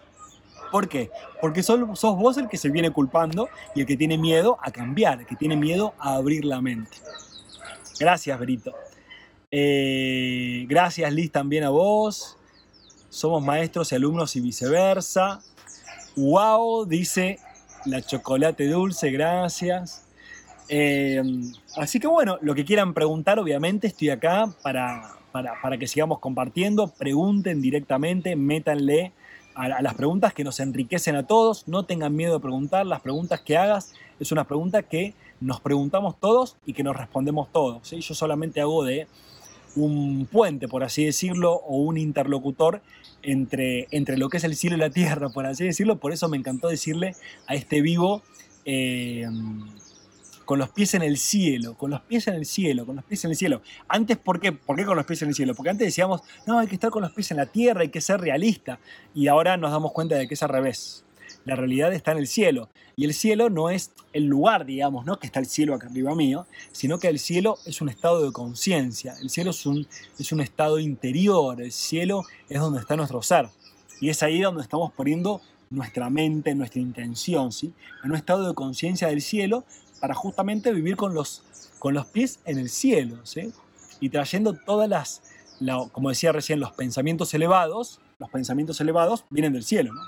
[0.70, 1.11] ¿Por qué?
[1.40, 5.18] Porque sos, vos el que se viene culpando y el que tiene miedo a cambiar,
[5.18, 6.98] el que tiene miedo a abrir la mente.
[7.98, 8.72] Gracias, Brito.
[9.51, 12.38] Eh, gracias, Liz, también a vos
[13.12, 15.42] somos maestros y alumnos y viceversa.
[16.16, 16.87] ¡Wow!
[16.87, 17.38] Dice
[17.85, 20.07] la chocolate dulce, gracias.
[20.70, 21.22] Eh,
[21.77, 26.88] así que bueno, lo que quieran preguntar, obviamente estoy acá para, para, que sigamos compartiendo.
[26.88, 29.12] Pregunten directamente, métanle
[29.55, 31.68] a, las preguntas que nos enriquecen a todos.
[31.68, 32.87] No tengan miedo de preguntar.
[32.87, 37.53] Las preguntas que hagas es una pregunta que nos preguntamos todos y que nos respondemos
[37.53, 37.90] todos.
[37.90, 39.07] Yo solamente hago de
[39.77, 42.83] un puente, por así decirlo, o un interlocutor
[43.23, 45.99] entre, entre lo que es el cielo y la tierra, por así decirlo.
[45.99, 47.15] Por eso me encantó decirle
[47.47, 48.23] a este vivo,
[48.65, 49.27] eh,
[50.45, 53.25] con los pies en el cielo, con los pies en el cielo, con los pies
[53.25, 53.63] en el cielo.
[53.89, 54.53] Antes, ¿por qué?
[54.53, 55.55] ¿Por qué con los pies en el cielo?
[55.55, 58.01] Porque antes decíamos, no, hay que estar con los pies en la tierra, hay que
[58.01, 58.79] ser realista.
[59.15, 61.05] Y ahora nos damos cuenta de que es al revés.
[61.45, 62.69] La realidad está en el cielo.
[62.95, 65.19] Y el cielo no es el lugar, digamos, ¿no?
[65.19, 68.33] que está el cielo acá arriba mío, sino que el cielo es un estado de
[68.33, 69.15] conciencia.
[69.21, 69.87] El cielo es un,
[70.19, 71.61] es un estado interior.
[71.61, 73.49] El cielo es donde está nuestro ser.
[74.01, 77.73] Y es ahí donde estamos poniendo nuestra mente, nuestra intención, ¿sí?
[78.05, 79.65] en un estado de conciencia del cielo
[80.01, 81.43] para justamente vivir con los,
[81.79, 83.53] con los pies en el cielo, ¿sí?
[84.01, 85.23] y trayendo todas las,
[85.93, 90.03] como decía recién, los pensamientos elevados, los pensamientos elevados vienen del cielo, ¿no?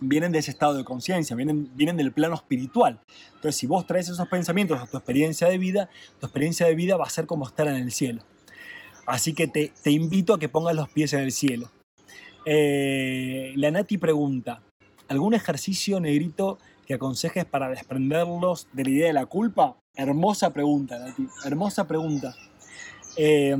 [0.00, 3.00] Vienen de ese estado de conciencia, vienen, vienen del plano espiritual.
[3.34, 5.88] Entonces, si vos traes esos pensamientos a tu experiencia de vida,
[6.20, 8.22] tu experiencia de vida va a ser como estar en el cielo.
[9.06, 11.70] Así que te, invito a que pongas los pies en el cielo.
[12.44, 14.62] Eh, la Nati pregunta,
[15.08, 19.76] ¿algún ejercicio negrito que aconsejes para desprenderlos de la idea de la culpa?
[19.94, 22.34] Hermosa pregunta, Nati, hermosa pregunta.
[23.16, 23.56] Eh,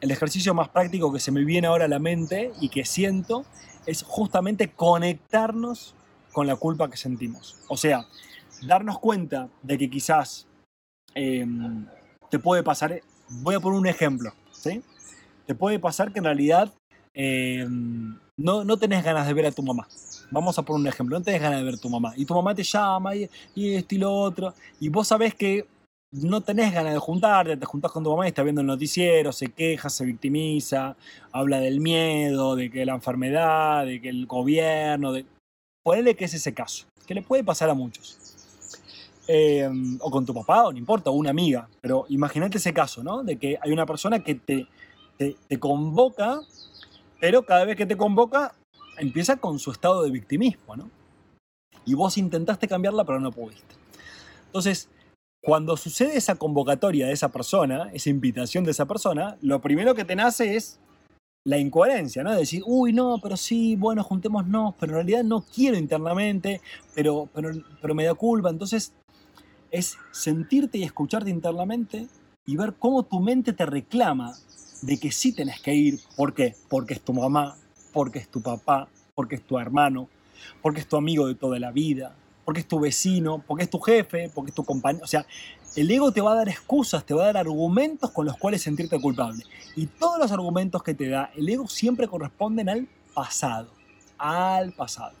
[0.00, 3.44] el ejercicio más práctico que se me viene ahora a la mente y que siento
[3.86, 5.94] es justamente conectarnos
[6.32, 7.56] con la culpa que sentimos.
[7.68, 8.06] O sea,
[8.62, 10.46] darnos cuenta de que quizás
[11.14, 11.86] em,
[12.30, 14.82] te puede pasar, voy a poner un ejemplo, ¿sí?
[15.46, 16.72] Te puede pasar que en realidad
[17.14, 19.86] em, no, no tenés ganas de ver a tu mamá.
[20.30, 22.12] Vamos a poner un ejemplo, no tenés ganas de ver a tu mamá.
[22.16, 24.52] Y tu mamá te llama y, y esto y lo otro.
[24.80, 25.66] Y vos sabés que
[26.22, 29.32] no tenés ganas de juntarte, te juntás con tu mamá y está viendo el noticiero,
[29.32, 30.96] se queja, se victimiza,
[31.32, 35.26] habla del miedo, de que la enfermedad, de que el gobierno, de...
[35.82, 38.18] ponele que es ese caso, que le puede pasar a muchos.
[39.28, 39.68] Eh,
[40.00, 43.24] o con tu papá, o no importa, o una amiga, pero imagínate ese caso, ¿no?
[43.24, 44.68] De que hay una persona que te,
[45.16, 46.40] te, te convoca,
[47.20, 48.54] pero cada vez que te convoca
[48.98, 50.90] empieza con su estado de victimismo, ¿no?
[51.84, 53.74] Y vos intentaste cambiarla, pero no pudiste.
[54.46, 54.88] Entonces,
[55.46, 60.04] cuando sucede esa convocatoria de esa persona, esa invitación de esa persona, lo primero que
[60.04, 60.80] te nace es
[61.44, 62.32] la incoherencia, ¿no?
[62.32, 66.60] De decir, uy, no, pero sí, bueno, juntémonos, pero en realidad no quiero internamente,
[66.96, 68.50] pero, pero, pero me da culpa.
[68.50, 68.92] Entonces,
[69.70, 72.08] es sentirte y escucharte internamente
[72.44, 74.34] y ver cómo tu mente te reclama
[74.82, 76.00] de que sí tenés que ir.
[76.16, 76.56] ¿Por qué?
[76.68, 77.56] Porque es tu mamá,
[77.92, 80.08] porque es tu papá, porque es tu hermano,
[80.60, 83.80] porque es tu amigo de toda la vida, porque es tu vecino, porque es tu
[83.80, 85.04] jefe, porque es tu compañero.
[85.04, 85.26] O sea,
[85.74, 88.62] el ego te va a dar excusas, te va a dar argumentos con los cuales
[88.62, 89.42] sentirte culpable.
[89.74, 93.66] Y todos los argumentos que te da el ego siempre corresponden al pasado,
[94.16, 95.16] al pasado.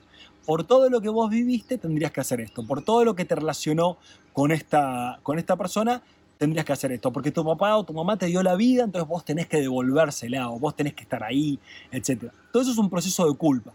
[0.46, 3.34] Por todo lo que vos viviste tendrías que hacer esto, por todo lo que te
[3.34, 3.96] relacionó
[4.32, 6.02] con esta, con esta persona
[6.38, 9.08] tendrías que hacer esto, porque tu papá o tu mamá te dio la vida, entonces
[9.08, 11.58] vos tenés que devolvérsela o vos tenés que estar ahí,
[11.90, 12.30] etc.
[12.52, 13.72] Todo eso es un proceso de culpa.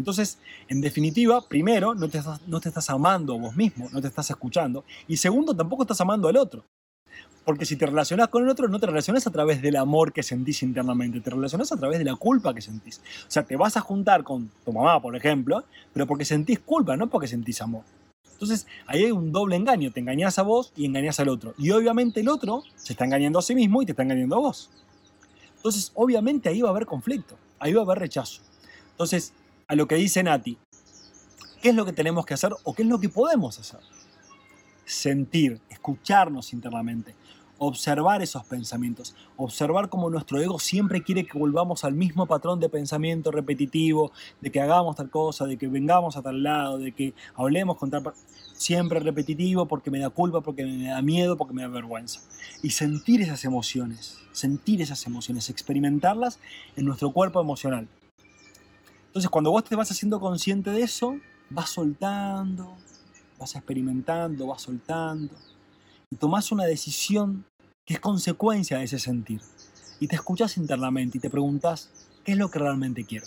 [0.00, 4.00] Entonces, en definitiva, primero, no te, estás, no te estás amando a vos mismo, no
[4.00, 4.82] te estás escuchando.
[5.06, 6.64] Y segundo, tampoco estás amando al otro.
[7.44, 10.22] Porque si te relacionas con el otro, no te relacionas a través del amor que
[10.22, 12.98] sentís internamente, te relacionas a través de la culpa que sentís.
[13.28, 16.96] O sea, te vas a juntar con tu mamá, por ejemplo, pero porque sentís culpa,
[16.96, 17.84] no porque sentís amor.
[18.32, 19.90] Entonces, ahí hay un doble engaño.
[19.90, 21.54] Te engañas a vos y engañas al otro.
[21.58, 24.40] Y obviamente el otro se está engañando a sí mismo y te está engañando a
[24.40, 24.70] vos.
[25.56, 28.40] Entonces, obviamente ahí va a haber conflicto, ahí va a haber rechazo.
[28.92, 29.32] Entonces,
[29.70, 30.58] a lo que dice Nati.
[31.62, 33.78] ¿Qué es lo que tenemos que hacer o qué es lo que podemos hacer?
[34.84, 37.14] Sentir, escucharnos internamente,
[37.58, 42.68] observar esos pensamientos, observar cómo nuestro ego siempre quiere que volvamos al mismo patrón de
[42.68, 47.14] pensamiento repetitivo, de que hagamos tal cosa, de que vengamos a tal lado, de que
[47.36, 48.02] hablemos con tal...
[48.54, 52.20] Siempre repetitivo porque me da culpa, porque me da miedo, porque me da vergüenza.
[52.62, 56.40] Y sentir esas emociones, sentir esas emociones, experimentarlas
[56.76, 57.88] en nuestro cuerpo emocional.
[59.10, 61.18] Entonces, cuando vos te vas haciendo consciente de eso,
[61.50, 62.76] vas soltando,
[63.40, 65.34] vas experimentando, vas soltando,
[66.12, 67.44] y tomás una decisión
[67.84, 69.40] que es consecuencia de ese sentir.
[69.98, 71.90] Y te escuchas internamente y te preguntas,
[72.22, 73.26] ¿qué es lo que realmente quiero?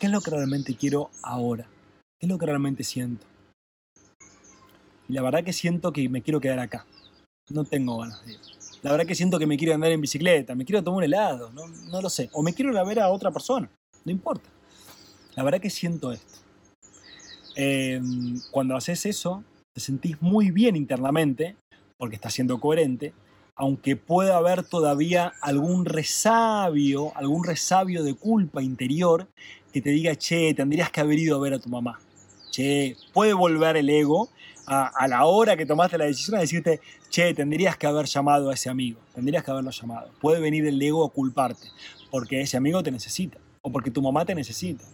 [0.00, 1.68] ¿Qué es lo que realmente quiero ahora?
[2.18, 3.26] ¿Qué es lo que realmente siento?
[5.10, 6.86] Y la verdad que siento que me quiero quedar acá.
[7.50, 8.40] No tengo ganas de ir.
[8.80, 11.52] La verdad que siento que me quiero andar en bicicleta, me quiero tomar un helado,
[11.52, 12.30] no, no lo sé.
[12.32, 13.68] O me quiero ir a ver a otra persona,
[14.02, 14.55] no importa.
[15.36, 16.40] La verdad que siento esto.
[17.54, 19.44] Em, cuando haces eso,
[19.74, 21.56] te sentís muy bien internamente,
[21.98, 23.12] porque estás siendo coherente,
[23.54, 29.28] aunque pueda haber todavía algún resabio, algún resabio de culpa interior
[29.72, 32.00] que te diga, che, tendrías que haber ido a ver a tu mamá.
[32.50, 34.30] Che, puede volver el ego
[34.66, 38.50] a, a, la hora que tomaste la decisión a decirte, che, tendrías que haber llamado
[38.50, 40.10] a ese amigo, tendrías que haberlo llamado.
[40.20, 41.68] Puede venir el ego a culparte,
[42.10, 44.84] porque ese amigo te necesita, o porque tu mamá te necesita,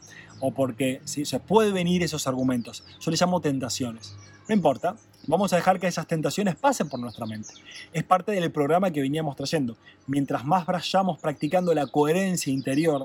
[0.43, 1.25] o porque ¿sí?
[1.25, 2.85] se puede venir esos argumentos.
[3.01, 4.17] Yo les llamo tentaciones.
[4.49, 4.97] No importa,
[5.29, 7.55] vamos a dejar que esas tentaciones pasen por nuestra mente.
[7.93, 9.77] Es parte del programa que veníamos trayendo.
[10.09, 13.05] Mientras más vayamos practicando la coherencia interior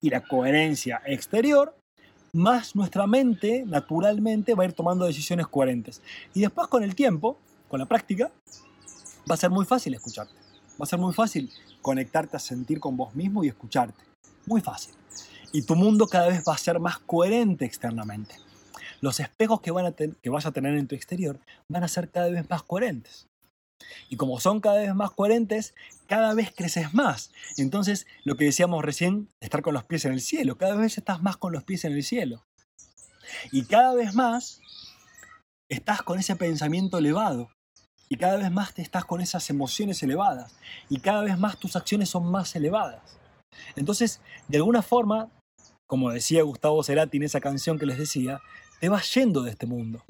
[0.00, 1.76] y la coherencia exterior,
[2.32, 6.00] más nuestra mente naturalmente va a ir tomando decisiones coherentes.
[6.32, 7.38] Y después con el tiempo,
[7.68, 8.32] con la práctica,
[9.30, 10.32] va a ser muy fácil escucharte.
[10.80, 14.02] Va a ser muy fácil conectarte a sentir con vos mismo y escucharte.
[14.46, 14.94] Muy fácil
[15.52, 18.36] y tu mundo cada vez va a ser más coherente externamente.
[19.00, 22.10] Los espejos que, van a que vas a tener en tu exterior van a ser
[22.10, 23.26] cada vez más coherentes.
[24.08, 25.74] Y como son cada vez más coherentes,
[26.06, 27.32] cada vez creces más.
[27.56, 31.22] Entonces, lo que decíamos recién, estar con los pies en el cielo, cada vez estás
[31.22, 32.44] más con los pies en el cielo.
[33.52, 34.60] Y cada vez más
[35.68, 37.50] estás con ese pensamiento elevado.
[38.08, 40.56] Y cada vez más te estás con esas emociones elevadas.
[40.88, 43.20] Y cada vez más tus acciones son más elevadas.
[43.76, 45.30] Entonces, de alguna forma,
[45.90, 48.40] como decía Gustavo Cerati en esa canción que les decía,
[48.78, 50.04] te vas yendo de este mundo.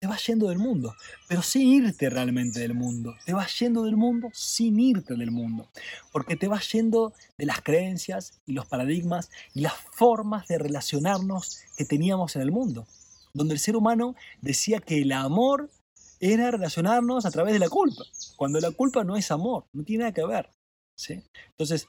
[0.00, 0.96] Te vas yendo del mundo,
[1.28, 3.14] pero sin irte realmente del mundo.
[3.24, 5.68] Te vas yendo del mundo sin irte del mundo.
[6.10, 11.60] Porque te vas yendo de las creencias y los paradigmas y las formas de relacionarnos
[11.76, 12.84] que teníamos en el mundo.
[13.32, 15.70] Donde el ser humano decía que el amor
[16.18, 18.02] era relacionarnos a través de la culpa.
[18.34, 20.50] Cuando la culpa no es amor, no tiene nada que ver.
[20.96, 21.22] ¿sí?
[21.50, 21.86] Entonces,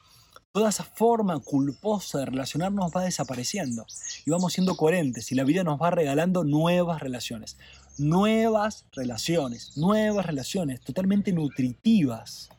[0.51, 3.85] toda esa forma culposa de relacionarnos va desapareciendo
[4.25, 7.57] y vamos siendo coherentes y la vida nos va regalando nuevas relaciones,
[7.97, 12.49] nuevas relaciones, nuevas relaciones totalmente nutritivas,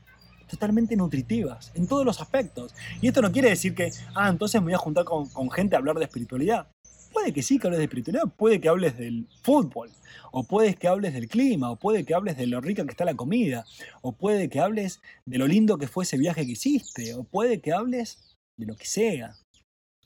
[0.49, 2.74] totalmente nutritivas en todos los aspectos.
[3.01, 5.76] Y esto no quiere decir que, ah, entonces me voy a juntar con, con gente
[5.76, 6.68] a hablar de espiritualidad.
[7.13, 9.91] Puede que sí que hables de espiritualidad, puede que hables del fútbol,
[10.33, 13.05] o puede que hables del clima, o puede que hables de lo rica que está
[13.05, 13.65] la comida,
[14.03, 17.61] o puede que hables de lo lindo que fue ese viaje que hiciste, o puede
[17.61, 19.37] que hables de lo que sea.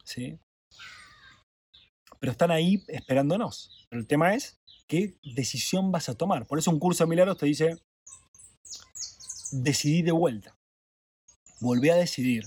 [0.04, 0.38] ¿sí?
[2.20, 3.86] Pero están ahí esperándonos.
[3.88, 6.46] Pero el tema es qué decisión vas a tomar.
[6.46, 7.76] Por eso un curso de milagros te dice,
[9.50, 10.56] decidí de vuelta.
[11.60, 12.44] Volví a decidir.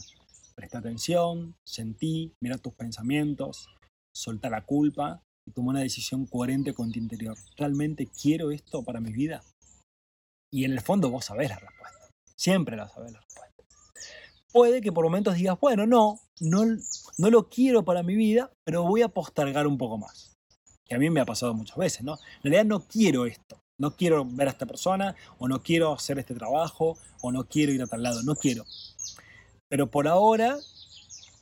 [0.55, 3.67] Presta atención, sentí, mira tus pensamientos,
[4.15, 7.37] solta la culpa y toma una decisión coherente con tu interior.
[7.57, 9.43] ¿Realmente quiero esto para mi vida?
[10.51, 12.09] Y en el fondo vos sabés la respuesta.
[12.35, 13.63] Siempre la sabés la respuesta.
[14.51, 16.63] Puede que por momentos digas, bueno, no, no,
[17.17, 20.33] no lo quiero para mi vida, pero voy a postergar un poco más.
[20.87, 22.13] Que a mí me ha pasado muchas veces, ¿no?
[22.13, 23.59] En realidad no quiero esto.
[23.77, 27.73] No quiero ver a esta persona, o no quiero hacer este trabajo, o no quiero
[27.73, 28.23] ir a tal lado.
[28.23, 28.63] No quiero.
[29.69, 30.57] Pero por ahora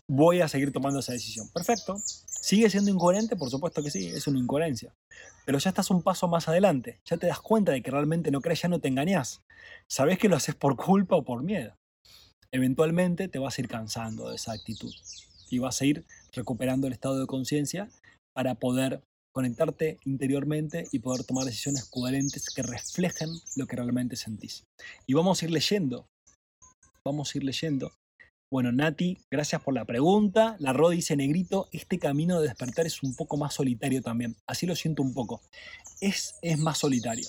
[0.10, 1.48] voy a seguir tomando esa decisión.
[1.54, 2.02] Perfecto.
[2.44, 3.38] ¿Sigue siendo incoherente?
[3.38, 4.94] Por supuesto que sí, es una incoherencia.
[5.46, 8.42] Pero ya estás un paso más adelante, ya te das cuenta de que realmente no
[8.42, 9.42] crees, ya no te engañas.
[9.88, 11.78] Sabes que lo haces por culpa o por miedo.
[12.52, 14.94] Eventualmente te vas a ir cansando de esa actitud
[15.50, 17.88] y vas a ir recuperando el estado de conciencia
[18.34, 24.66] para poder conectarte interiormente y poder tomar decisiones coherentes que reflejen lo que realmente sentís.
[25.08, 26.08] Y vamos a ir leyendo,
[27.06, 27.94] vamos a ir leyendo
[28.54, 30.58] bueno, Nati, gracias por la pregunta.
[30.60, 34.36] La Ro dice, negrito, este camino de despertar es un poco más solitario también.
[34.46, 35.42] Así lo siento un poco.
[36.02, 37.28] Es, es más solitario.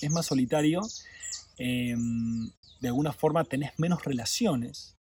[0.00, 0.80] Es más solitario.
[1.58, 4.96] Em, de alguna forma tenés menos relaciones.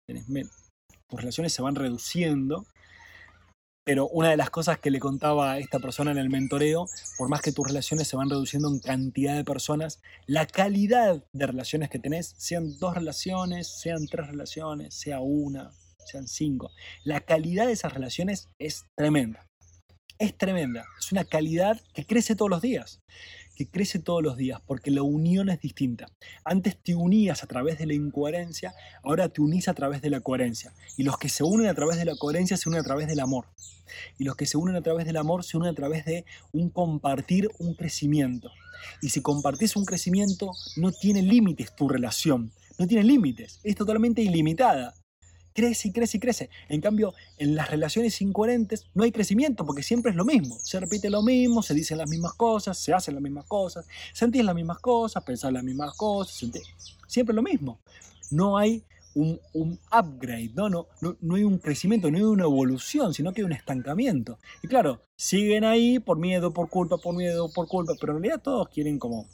[1.10, 2.66] tus relaciones se van reduciendo
[3.88, 7.30] pero una de las cosas que le contaba a esta persona en el mentoreo, por
[7.30, 11.90] más que tus relaciones se van reduciendo en cantidad de personas, la calidad de relaciones
[11.90, 15.72] que tenés, sean dos relaciones, sean tres relaciones, sea una,
[16.06, 16.70] sean cinco,
[17.06, 19.48] la calidad de esas relaciones es tremenda.
[20.20, 20.84] Es tremenda.
[21.00, 23.00] Es una calidad que crece todos los días
[23.58, 26.06] que crece todos los días, porque la unión es distinta.
[26.46, 30.22] Antes te unías a través de la incoherencia, ahora te unís a través de la
[30.22, 30.74] coherencia.
[30.96, 33.20] Y los que se unen a través de la coherencia se unen a través del
[33.20, 33.46] amor.
[34.20, 36.70] Y los que se unen a través del amor se unen a través de un
[36.70, 38.52] compartir, un crecimiento.
[39.02, 42.52] Y si compartís un crecimiento, no tiene límites tu relación.
[42.78, 44.94] No tiene límites, es totalmente ilimitada
[45.58, 46.50] crece y crece y crece.
[46.70, 50.60] En cambio, en las relaciones incoherentes no hay crecimiento porque siempre es lo mismo.
[50.62, 54.46] Se repite lo mismo, se dicen las mismas cosas, se hacen las mismas cosas, sentís
[54.46, 56.52] las mismas cosas, pensás las mismas cosas,
[57.08, 57.80] siempre lo mismo.
[58.30, 58.84] No hay
[59.16, 60.70] un, upgrade, ¿no?
[60.70, 64.38] No, no, no hay un crecimiento, no hay una evolución, sino que hay un estancamiento.
[64.62, 68.44] Y claro, siguen ahí por miedo, por culpa, por miedo, por culpa, pero en realidad
[68.44, 69.26] todos quieren como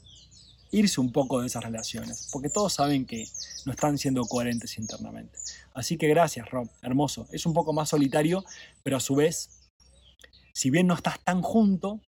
[0.73, 3.27] irse un poco de esas relaciones, porque todos saben que
[3.65, 5.37] no están siendo coherentes internamente.
[5.73, 7.27] Así que gracias, Rob, hermoso.
[7.31, 8.43] Es un poco más solitario,
[8.81, 9.49] pero a su vez,
[10.53, 12.01] si bien no estás tan junto,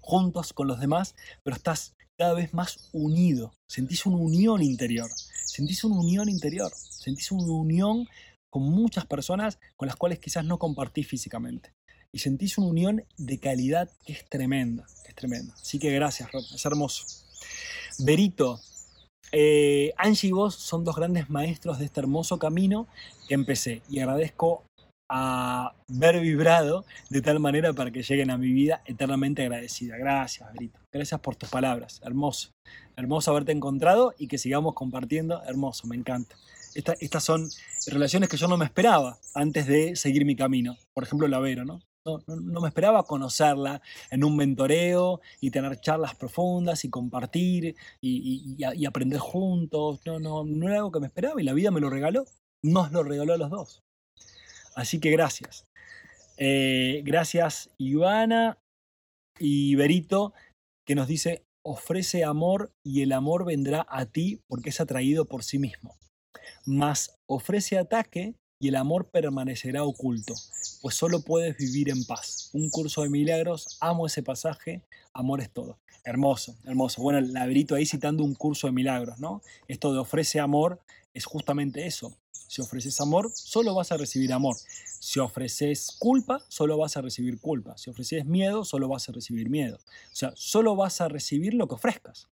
[0.00, 1.14] juntos con los demás,
[1.44, 3.54] pero estás cada vez más unido.
[3.68, 5.10] Sentís una unión interior.
[5.44, 6.72] Sentís una unión interior.
[6.74, 8.06] Sentís una unión
[8.50, 11.72] con muchas personas con las cuales quizás no compartís físicamente.
[12.12, 15.54] Y sentís una unión de calidad que es tremenda, es tremenda.
[15.54, 17.23] Así que gracias, Rob, es hermoso.
[17.98, 18.60] Berito,
[19.32, 22.86] eh, Angie y vos son dos grandes maestros de este hermoso camino
[23.28, 24.64] que empecé y agradezco
[25.08, 29.96] a ver vibrado de tal manera para que lleguen a mi vida eternamente agradecida.
[29.96, 30.80] Gracias, Berito.
[30.92, 32.00] Gracias por tus palabras.
[32.04, 32.50] Hermoso.
[32.96, 35.42] Hermoso haberte encontrado y que sigamos compartiendo.
[35.44, 36.36] Hermoso, me encanta.
[36.74, 37.48] estas son
[37.86, 40.76] relaciones que yo no me esperaba antes de seguir mi camino.
[40.94, 41.80] Por ejemplo, la Vero, ¿no?
[42.04, 43.80] No, me esperaba conocerla
[44.10, 50.00] en un mentoreo y tener charlas profundas y compartir y, aprender juntos.
[50.04, 52.26] No, no, no era algo que me esperaba y la vida me lo regaló.
[52.62, 53.82] Nos lo regaló a los dos.
[54.74, 55.66] Así que gracias.
[56.36, 58.58] Eh, gracias Ivana
[59.38, 60.34] y Berito
[60.84, 65.42] que nos dice, ofrece amor y el amor vendrá a ti porque es atraído por
[65.42, 65.96] sí mismo.
[66.66, 70.34] Más ofrece ataque y el amor permanecerá oculto
[70.84, 72.50] pues solo puedes vivir en paz.
[72.52, 74.82] Un curso de milagros, amo ese pasaje,
[75.14, 75.78] amor es todo.
[76.04, 77.00] Hermoso, hermoso.
[77.00, 79.40] Bueno, el laberito ahí citando un curso de milagros, ¿no?
[79.66, 80.78] Esto de ofrece amor
[81.14, 82.14] es justamente eso.
[82.32, 84.58] Si ofreces amor, solo vas a recibir amor.
[85.00, 87.78] Si ofreces culpa, solo vas a recibir culpa.
[87.78, 89.78] Si ofreces miedo, solo vas a recibir miedo.
[90.12, 92.28] O sea, solo vas a recibir lo que ofrezcas.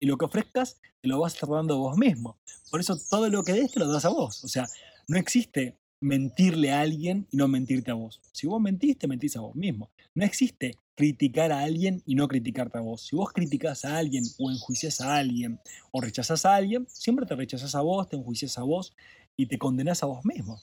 [0.00, 2.36] Y lo que ofrezcas, te lo vas dando vos mismo.
[2.70, 4.44] Por eso todo lo que des te lo das a vos.
[4.44, 4.68] O sea,
[5.08, 8.20] no existe mentirle a alguien y no mentirte a vos.
[8.32, 9.90] Si vos mentís, te mentís a vos mismo.
[10.14, 13.06] No existe criticar a alguien y no criticarte a vos.
[13.06, 15.60] Si vos criticás a alguien o enjuicias a alguien
[15.92, 18.94] o rechazás a alguien, siempre te rechazás a vos, te enjuicias a vos
[19.36, 20.60] y te condenás a vos mismo.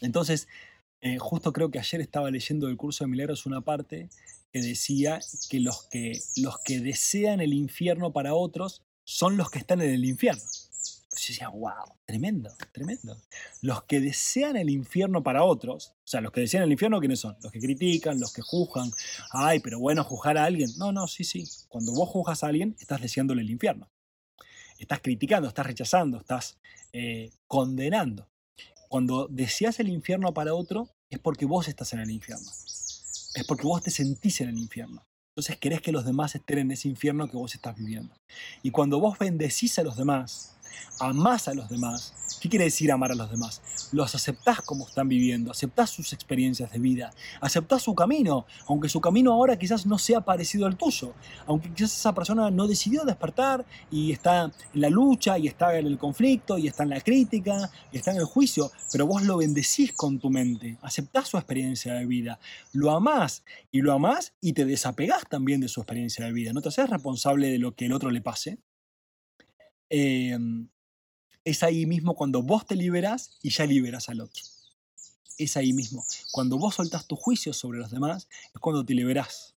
[0.00, 0.48] Entonces,
[1.00, 4.08] eh, justo creo que ayer estaba leyendo el curso de Milagros una parte
[4.52, 5.20] que decía
[5.50, 9.90] que los, que los que desean el infierno para otros son los que están en
[9.90, 10.42] el infierno.
[11.16, 13.16] Yo decía, wow, tremendo, tremendo.
[13.62, 17.20] Los que desean el infierno para otros, o sea, los que desean el infierno, ¿quiénes
[17.20, 17.36] son?
[17.40, 18.90] Los que critican, los que juzgan.
[19.30, 20.70] Ay, pero bueno, juzgar a alguien.
[20.76, 21.44] No, no, sí, sí.
[21.68, 23.88] Cuando vos juzgas a alguien, estás deseándole el infierno.
[24.78, 26.58] Estás criticando, estás rechazando, estás
[26.92, 28.28] eh, condenando.
[28.88, 32.50] Cuando deseas el infierno para otro, es porque vos estás en el infierno.
[33.34, 35.06] Es porque vos te sentís en el infierno.
[35.36, 38.14] Entonces querés que los demás estén en ese infierno que vos estás viviendo.
[38.62, 40.53] Y cuando vos bendecís a los demás,
[41.00, 42.14] amás a los demás.
[42.40, 43.62] ¿Qué quiere decir amar a los demás?
[43.90, 49.00] Los aceptás como están viviendo, aceptás sus experiencias de vida, aceptás su camino, aunque su
[49.00, 51.14] camino ahora quizás no sea parecido al tuyo,
[51.46, 54.44] aunque quizás esa persona no decidió despertar y está
[54.74, 58.10] en la lucha y está en el conflicto y está en la crítica y está
[58.10, 62.38] en el juicio, pero vos lo bendecís con tu mente, aceptás su experiencia de vida,
[62.72, 66.60] lo amás y lo amás y te desapegás también de su experiencia de vida, no
[66.60, 68.58] te haces responsable de lo que el otro le pase,
[69.96, 70.68] Em,
[71.44, 74.42] es ahí mismo cuando vos te liberás y ya liberas al otro.
[75.38, 76.04] Es ahí mismo.
[76.32, 79.54] Cuando vos soltás tu juicio sobre los demás, es cuando te liberás.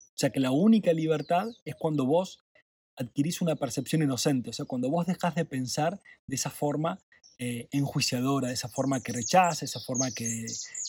[0.00, 2.46] O sea que la única libertad es cuando vos
[2.96, 6.98] adquirís una percepción inocente, o sea, cuando vos dejás de pensar de esa forma
[7.38, 10.46] eh, enjuiciadora, de esa forma que rechaza, esa forma que,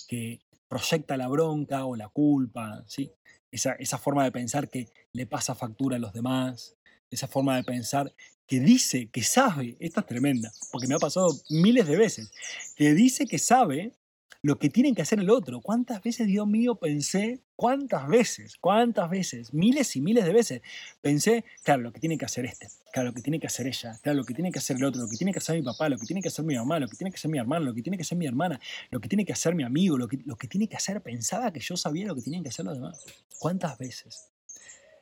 [0.07, 0.39] que
[0.69, 3.11] proyecta la bronca o la culpa, ¿sí?
[3.51, 6.77] Esa, esa, forma de pensar que le pasa factura a los demás,
[7.11, 8.13] esa forma de pensar
[8.47, 12.31] que dice que sabe, esta es tremenda, porque me ha pasado miles de veces,
[12.75, 13.93] que dice que sabe
[14.41, 15.61] lo que tiene que hacer el otro.
[15.61, 20.61] ¿Cuántas veces, Dios mío, pensé, cuántas veces, cuántas veces, miles y miles de veces,
[21.01, 23.99] pensé, claro, lo que tiene que hacer este, claro, lo que tiene que hacer ella,
[24.01, 25.89] claro, lo que tiene que hacer el otro, lo que tiene que hacer mi papá,
[25.89, 27.73] lo que tiene que hacer mi mamá, lo que tiene que hacer mi hermano, lo
[27.73, 28.59] que tiene que hacer mi hermana,
[28.91, 31.51] lo que tiene que hacer mi amigo, lo que, lo que tiene que hacer, pensaba
[31.51, 33.03] que yo sabía lo que tenían que hacer los demás.
[33.39, 34.29] ¿Cuántas veces?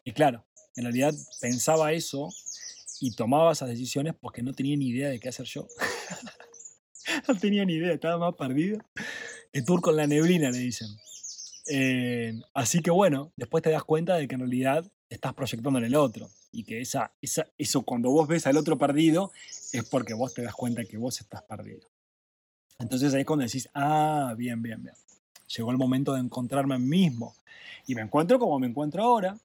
[0.04, 2.30] Y claro, en realidad pensaba eso
[3.02, 5.68] y tomaba esas decisiones porque no tenía ni idea de qué hacer yo.
[7.28, 8.80] no tenía ni idea, estaba más perdido
[9.56, 10.90] que turco en la neblina, le dicen.
[11.68, 15.86] Eh, así que bueno, después te das cuenta de que en realidad estás proyectando en
[15.86, 19.32] el otro y que esa, esa, eso cuando vos ves al otro perdido
[19.72, 21.88] es porque vos te das cuenta que vos estás perdido.
[22.80, 24.96] Entonces ahí es cuando decís, ah, bien, bien, bien.
[25.56, 27.34] Llegó el momento de encontrarme mismo.
[27.88, 29.38] Y me encuentro como me encuentro ahora,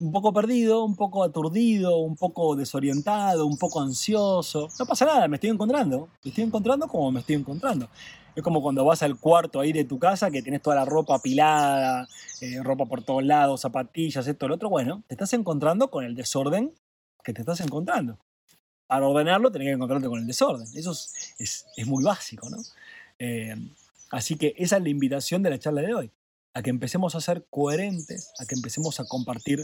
[0.00, 4.68] un poco perdido, un poco aturdido, un poco desorientado, un poco ansioso.
[4.78, 6.08] No pasa nada, me estoy encontrando.
[6.22, 7.88] Me estoy encontrando como me estoy encontrando.
[8.34, 11.16] Es como cuando vas al cuarto ahí de tu casa que tienes toda la ropa
[11.16, 12.06] apilada,
[12.40, 14.68] eh, ropa por todos lados, zapatillas, esto, lo otro.
[14.68, 16.72] Bueno, te estás encontrando con el desorden
[17.24, 18.18] que te estás encontrando.
[18.86, 20.66] Para ordenarlo tenés que encontrarte con el desorden.
[20.74, 20.92] Eso
[21.38, 22.58] es, muy básico, ¿no?
[23.18, 23.56] Eh,
[24.10, 26.10] así que esa es la invitación de la charla de hoy
[26.54, 29.62] a que empecemos a ser coherentes, a que empecemos a compartir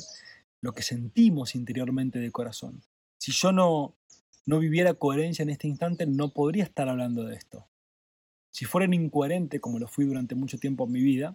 [0.60, 2.82] lo que sentimos interiormente de corazón.
[3.18, 3.96] Si yo no,
[4.46, 7.66] no viviera coherencia en este instante, no podría estar hablando de esto.
[8.50, 11.34] Si fuera incoherente, como lo fui durante mucho tiempo en mi vida,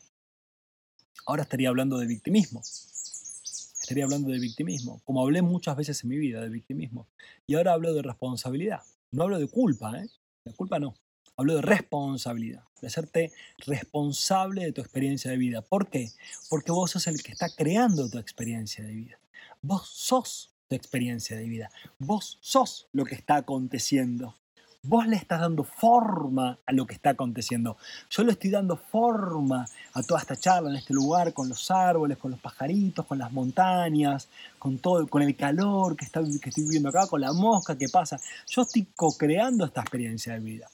[1.26, 2.62] ahora estaría hablando de victimismo.
[2.62, 7.08] Estaría hablando de victimismo, como hablé muchas veces en mi vida de victimismo.
[7.48, 8.82] Y ahora hablo de responsabilidad.
[9.12, 10.08] No hablo de culpa, ¿eh?
[10.44, 10.96] La culpa no.
[11.40, 13.32] Hablo de responsabilidad, de hacerte
[13.66, 15.62] responsable de tu experiencia de vida.
[15.62, 16.12] ¿Por qué?
[16.50, 19.20] Porque vos sos el que está creando tu experiencia de vida.
[19.62, 21.72] Vos sos tu experiencia de vida.
[21.98, 24.36] Vos sos lo que está aconteciendo.
[24.84, 27.78] Vos le estás dando forma a lo que está aconteciendo.
[28.10, 32.18] Yo le estoy dando forma a toda esta charla en este lugar, con los árboles,
[32.18, 34.28] con los pajaritos, con las montañas,
[34.58, 37.88] con todo, con el calor que, está, que estoy viviendo acá, con la mosca que
[37.88, 38.20] pasa.
[38.50, 40.70] Yo estoy co-creando esta experiencia de vida.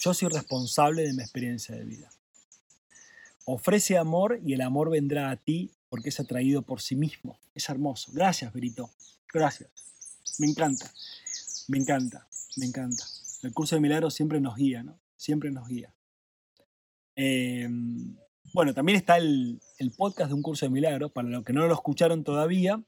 [0.00, 2.10] Yo soy responsable de mi experiencia de vida.
[3.44, 7.38] Ofrece amor y el amor vendrá a ti porque es atraído por sí mismo.
[7.54, 8.10] Es hermoso.
[8.14, 8.88] Gracias, Berito.
[9.30, 9.68] Gracias.
[10.38, 10.90] Me encanta.
[11.68, 12.26] Me encanta.
[12.56, 13.04] Me encanta.
[13.42, 14.98] El curso de milagros siempre nos guía, ¿no?
[15.16, 15.92] Siempre nos guía.
[17.14, 18.16] Em,
[18.54, 21.12] bueno, también está el, el, podcast de un curso de milagros.
[21.12, 22.82] Para los que no lo escucharon todavía,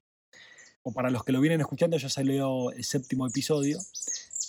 [0.83, 3.79] o para los que lo vienen escuchando, ya salió el séptimo episodio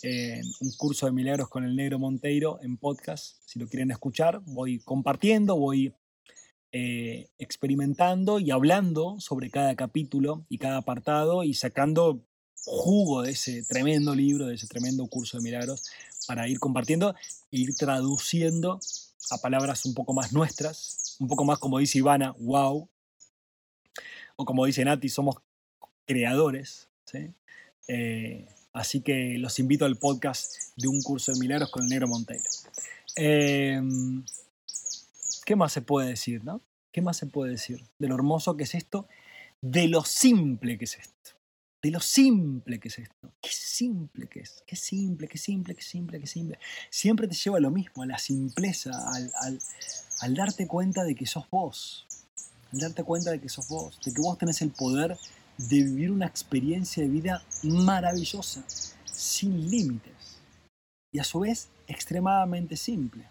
[0.04, 3.38] un curso de milagros con el negro Monteiro en podcast.
[3.46, 5.94] Si lo quieren escuchar, voy compartiendo, voy
[6.74, 12.26] eh, experimentando y hablando sobre cada capítulo y cada apartado y sacando
[12.66, 15.84] jugo de ese tremendo libro, de ese tremendo curso de milagros
[16.28, 17.16] para ir compartiendo
[17.52, 18.80] e ir traduciendo
[19.32, 22.90] a palabras un poco más nuestras, un poco más como dice Ivana, wow,
[24.36, 25.38] o como dice Nati, somos
[26.06, 26.90] creadores.
[27.88, 32.08] Eh, así que los invito al podcast de un curso de milagros con el negro
[32.08, 32.50] Monteiro.
[33.16, 34.24] Em,
[35.46, 36.62] ¿Qué más se puede decir, no?
[36.92, 39.08] ¿Qué más se puede decir de lo hermoso que es esto?
[39.62, 41.32] De lo simple que es esto.
[41.82, 43.34] De lo simple que es esto.
[43.42, 44.64] Qué simple que es.
[44.66, 46.60] Qué simple, qué simple, qué simple, qué simple.
[46.90, 49.60] Siempre te lleva a lo mismo, a la simpleza, al,
[50.22, 52.08] al darte cuenta de que sos vos.
[52.72, 54.00] Al darte cuenta de que sos vos.
[54.06, 55.18] De que vos tenés el poder
[55.58, 58.64] de vivir una experiencia de vida maravillosa,
[59.06, 60.40] sin límites.
[61.12, 63.30] Y a su vez extremadamente simple.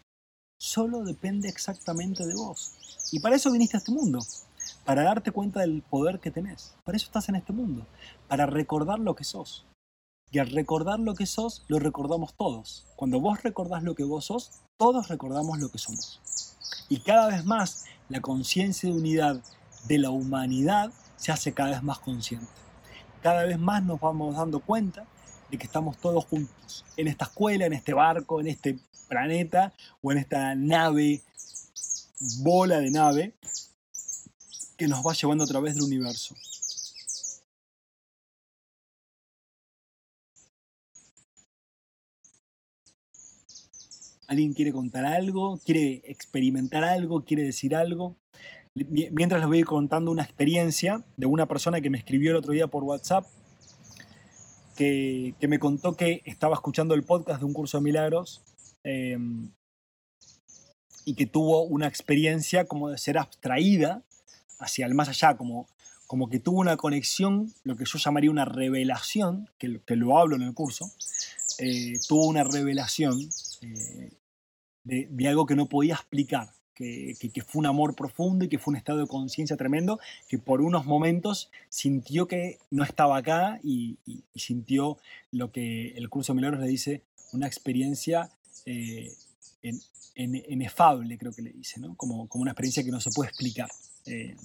[0.61, 3.09] Solo depende exactamente de vos.
[3.11, 4.21] Y para eso viniste a este mundo,
[4.85, 6.75] para darte cuenta del poder que tenés.
[6.85, 7.87] Para eso estás en este mundo,
[8.29, 9.67] para recordar lo que sos.
[10.31, 12.87] Y al recordar lo que sos, lo recordamos todos.
[12.97, 16.21] Cuando vos recordás lo que vos sos, todos recordamos lo que somos.
[16.89, 19.43] Y cada vez más la conciencia de unidad
[19.89, 20.93] de la humanidad
[21.23, 22.49] se hace cada vez más consciente.
[23.23, 25.07] Cada vez más nos vamos dando cuenta
[25.49, 30.11] de que estamos todos juntos, en esta escuela, en este barco, en este planeta o
[30.11, 31.23] en esta nave,
[32.41, 33.35] bola de nave,
[34.77, 36.35] que nos va llevando a través del universo.
[44.27, 45.61] ¿Alguien quiere contar algo?
[45.65, 47.25] ¿Quiere experimentar algo?
[47.25, 48.17] ¿Quiere decir algo?
[48.75, 52.69] Mientras les voy contando una experiencia de una persona que me escribió el otro día
[52.69, 53.27] por WhatsApp
[54.77, 58.43] que, me contó que estaba escuchando el podcast de un curso de milagros
[58.85, 59.51] em,
[61.05, 64.03] y que tuvo una experiencia como de ser abstraída
[64.59, 65.69] hacia el más allá, como,
[66.07, 70.43] como que tuvo una conexión, lo que yo llamaría una revelación, que, lo hablo en
[70.43, 70.91] el curso,
[71.59, 73.21] eh, tuvo una revelación
[73.61, 74.13] eh,
[74.85, 77.15] de, algo que no podía explicar que,
[77.47, 80.87] fue un amor profundo y que fue un estado de conciencia tremendo, que por unos
[80.87, 83.99] momentos sintió que no estaba acá y,
[84.35, 84.99] sintió
[85.31, 87.03] lo que el curso de milagros le dice,
[87.33, 88.31] una experiencia
[88.67, 89.11] eh,
[89.63, 89.81] en,
[90.15, 91.95] inefable, creo que le dice, ¿no?
[91.97, 93.71] como, como una experiencia que no se puede explicar.
[94.07, 94.37] Eh,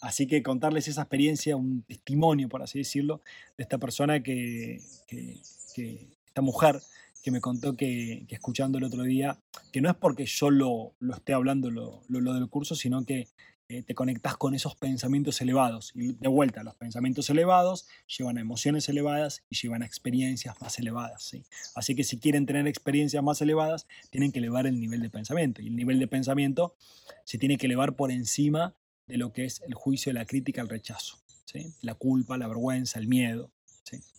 [0.00, 3.20] así que contarles esa experiencia, un testimonio, por así decirlo,
[3.56, 6.80] de esta persona que, que esta mujer
[7.26, 9.36] que me contó que, escuchando el otro día,
[9.72, 13.26] que no es porque yo lo, lo esté hablando lo, lo, del curso, sino que
[13.68, 15.90] eh, te conectas con esos pensamientos elevados.
[15.96, 20.78] Y de vuelta, los pensamientos elevados llevan a emociones elevadas y llevan a experiencias más
[20.78, 21.24] elevadas.
[21.24, 21.42] ¿sí?
[21.74, 25.62] Así que si quieren tener experiencias más elevadas, tienen que elevar el nivel de pensamiento.
[25.62, 26.76] Y el nivel de pensamiento
[27.24, 28.76] se tiene que elevar por encima
[29.08, 31.18] de lo que es el juicio, la crítica, el rechazo.
[31.44, 31.74] ¿sí?
[31.80, 33.50] La culpa, la vergüenza, el miedo.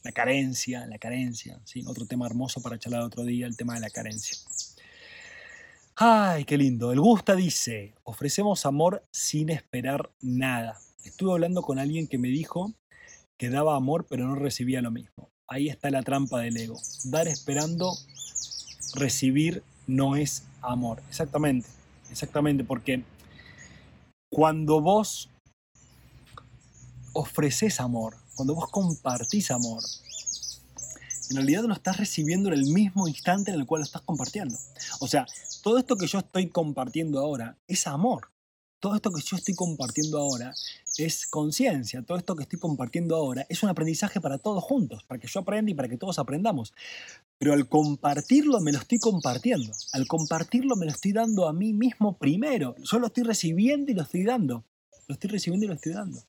[0.03, 1.83] La carencia, la carencia, ¿sí?
[1.87, 4.37] otro tema hermoso para charlar otro día, el tema de la carencia.
[5.95, 6.91] Ay, qué lindo.
[6.91, 10.79] El Gusta dice, ofrecemos amor sin esperar nada.
[11.03, 12.73] Estuve hablando con alguien que me dijo
[13.37, 15.29] que daba amor pero no recibía lo mismo.
[15.47, 16.79] Ahí está la trampa del ego.
[17.05, 17.93] Dar esperando,
[18.95, 21.01] recibir no es amor.
[21.09, 21.67] Exactamente,
[22.11, 23.03] exactamente, porque
[24.29, 25.29] cuando vos
[27.13, 29.83] ofreces amor, cuando vos compartís amor,
[31.29, 34.57] en realidad lo estás recibiendo en el mismo instante en el cual lo estás compartiendo.
[34.99, 35.25] O sea,
[35.61, 38.29] todo esto que yo estoy compartiendo ahora es amor.
[38.79, 40.53] Todo esto que yo estoy compartiendo ahora
[40.97, 42.03] es conciencia.
[42.03, 45.39] Todo esto que estoy compartiendo ahora es un aprendizaje para todos juntos, para que yo
[45.39, 46.73] aprenda y para que todos aprendamos.
[47.39, 49.73] Pero al compartirlo me lo estoy compartiendo.
[49.93, 52.75] Al compartirlo me lo estoy dando a mí mismo primero.
[52.83, 54.63] Yo lo estoy recibiendo y lo estoy dando.
[55.07, 56.21] Lo estoy recibiendo y lo estoy dando.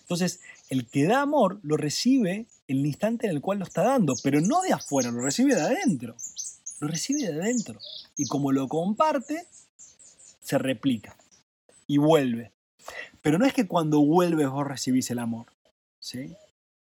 [0.00, 3.82] Entonces, el que da amor lo recibe en el instante en el cual lo está
[3.82, 6.16] dando, pero no de afuera, lo recibe de adentro.
[6.80, 7.78] Lo recibe de adentro.
[8.16, 9.46] Y como lo comparte,
[10.40, 11.16] se replica
[11.86, 12.52] y vuelve.
[13.22, 15.46] Pero no es que cuando vuelves vos recibís el amor,
[15.98, 16.34] ¿sí?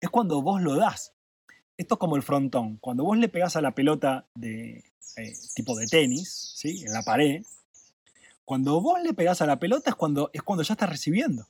[0.01, 1.13] Es cuando vos lo das.
[1.77, 2.77] Esto es como el frontón.
[2.77, 4.85] Cuando vos le pegás a la pelota de
[5.17, 6.85] eh, tipo de tenis, ¿sí?
[6.85, 7.45] En la pared,
[8.51, 11.47] cuando vos le pegás a la pelota es cuando, es cuando ya estás recibiendo.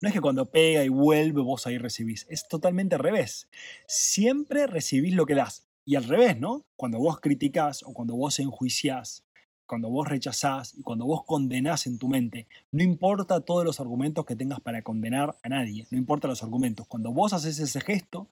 [0.00, 2.24] No es que cuando pega y vuelve vos ahí recibís.
[2.30, 3.50] Es totalmente al revés.
[3.86, 5.66] Siempre recibís lo que das.
[5.84, 6.64] Y al revés, ¿no?
[6.76, 9.22] Cuando vos criticás o cuando vos enjuiciás,
[9.66, 14.24] cuando vos rechazás y cuando vos condenás en tu mente, no importa todos los argumentos
[14.24, 16.86] que tengas para condenar a nadie, no importa los argumentos.
[16.86, 18.30] Cuando vos haces ese gesto,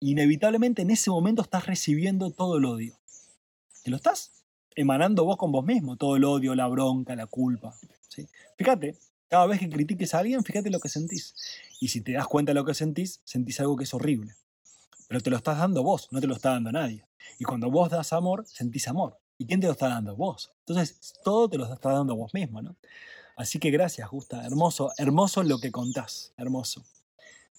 [0.00, 2.98] inevitablemente en ese momento estás recibiendo todo el odio.
[3.84, 4.37] ¿Y lo estás
[4.80, 7.74] emanando vos con vos mismo, todo el odio, la bronca, la culpa.
[8.08, 8.28] ¿sí?
[8.56, 8.96] Fíjate,
[9.28, 11.34] cada vez que critiques a alguien, fíjate lo que sentís.
[11.80, 14.36] Y si te das cuenta de lo que sentís, sentís algo que es horrible.
[15.08, 17.04] pero te lo estás dando vos, no te lo está dando nadie.
[17.40, 19.18] Y cuando vos das amor, sentís amor.
[19.36, 20.14] ¿Y quién te lo está dando?
[20.14, 20.52] Vos.
[20.60, 22.76] Entonces, todo te lo está dando vos mismo, ¿no?
[23.36, 24.46] Así que gracias, Gusta.
[24.46, 26.32] Hermoso, hermoso lo que contás.
[26.36, 26.84] Hermoso.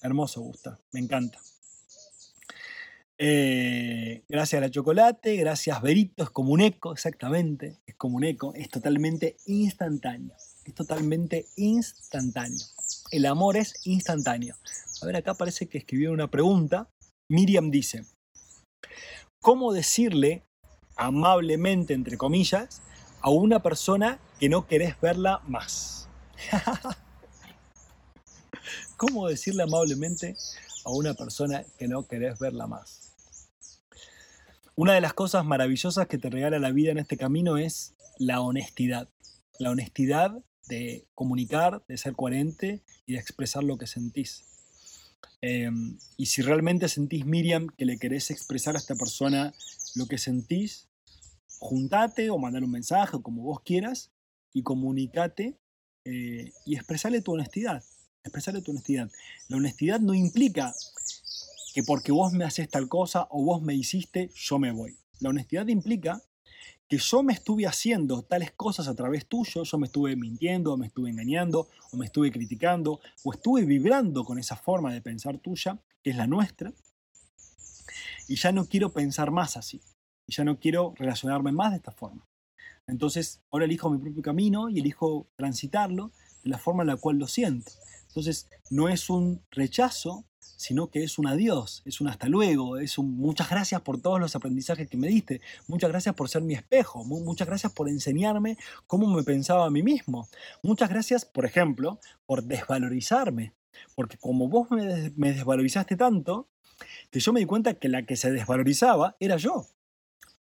[0.02, 0.80] Hermoso, Gusta.
[0.94, 1.40] Me encanta.
[3.22, 8.24] Eh, gracias a la chocolate, gracias Berito, es como un eco, exactamente, es como un
[8.24, 12.66] eco, es totalmente instantáneo, es totalmente instantáneo.
[13.12, 14.56] El amor es instantáneo.
[15.02, 16.88] A ver, acá parece que escribió una pregunta.
[17.30, 18.06] Miriam dice,
[19.42, 20.46] ¿cómo decirle
[20.96, 22.82] amablemente, entre comillas,
[23.20, 26.08] a una persona que no querés verla más?
[28.96, 30.38] ¿Cómo decirle amablemente
[30.86, 33.09] a una persona que no querés verla más?
[34.80, 38.40] Una de las cosas maravillosas que te regala la vida en este camino es la
[38.40, 39.10] honestidad.
[39.60, 44.46] La honestidad de comunicar, de ser coherente y de expresar lo que sentís.
[45.42, 49.54] Em, y si realmente sentís, Miriam, que le querés expresar a esta persona
[49.96, 50.88] lo que sentís,
[51.60, 54.12] juntate o mandar un mensaje como vos quieras
[54.54, 55.58] y comunicate
[56.06, 57.84] eh, y expresarle tu honestidad.
[58.24, 59.12] Expresarle tu honestidad.
[59.50, 60.74] La honestidad no implica
[61.80, 64.98] que porque vos me haces tal cosa o vos me hiciste, yo me voy.
[65.22, 66.22] La honestidad implica
[66.90, 70.78] que yo me estuve haciendo tales cosas a través tuyo, yo me estuve mintiendo, o
[70.78, 75.38] me estuve engañando, o me estuve criticando, o estuve vibrando con esa forma de pensar
[75.38, 76.74] tuya, que es la nuestra,
[78.28, 79.82] y ya no quiero pensar más así,
[80.28, 82.28] y ya no quiero relacionarme más de esta forma.
[82.88, 86.12] Entonces, ahora elijo mi propio camino y elijo transitarlo
[86.44, 87.72] de la forma en la cual lo siento.
[88.10, 90.26] Entonces, no es un rechazo,
[90.60, 94.20] sino que es un adiós, es un hasta luego, es un muchas gracias por todos
[94.20, 98.58] los aprendizajes que me diste, muchas gracias por ser mi espejo, muchas gracias por enseñarme
[98.86, 100.28] cómo me pensaba a mí mismo,
[100.62, 103.54] muchas gracias, por ejemplo, por desvalorizarme,
[103.96, 106.50] porque como vos me, desvalorizaste tanto,
[107.10, 109.66] que yo me di cuenta que la que se desvalorizaba era yo.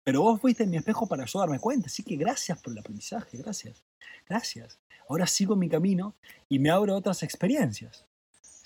[0.05, 3.37] Pero vos fuiste mi espejo para yo darme cuenta, así que gracias por el aprendizaje,
[3.37, 3.83] gracias,
[4.29, 4.79] gracias.
[5.09, 6.15] Ahora sigo mi camino
[6.47, 8.05] y me abro otras experiencias.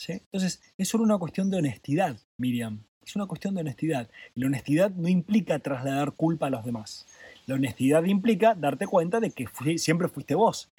[0.08, 2.84] Entonces, es solo una cuestión de honestidad, Miriam.
[3.06, 4.10] Es una cuestión de honestidad.
[4.36, 7.08] La honestidad no implica trasladar culpa a los demás.
[7.48, 9.48] La honestidad implica darte cuenta de que
[9.78, 10.72] siempre fuiste vos,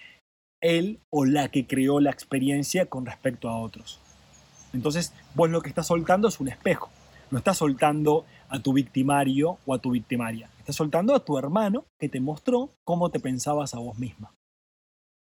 [0.61, 4.01] él o la que creó la experiencia con respecto a otros.
[4.73, 6.91] Entonces, vos lo que estás soltando es un espejo.
[7.31, 10.51] No estás soltando a tu victimario o a tu victimaria.
[10.59, 14.33] Estás soltando a tu hermano que te mostró cómo te pensabas a vos misma.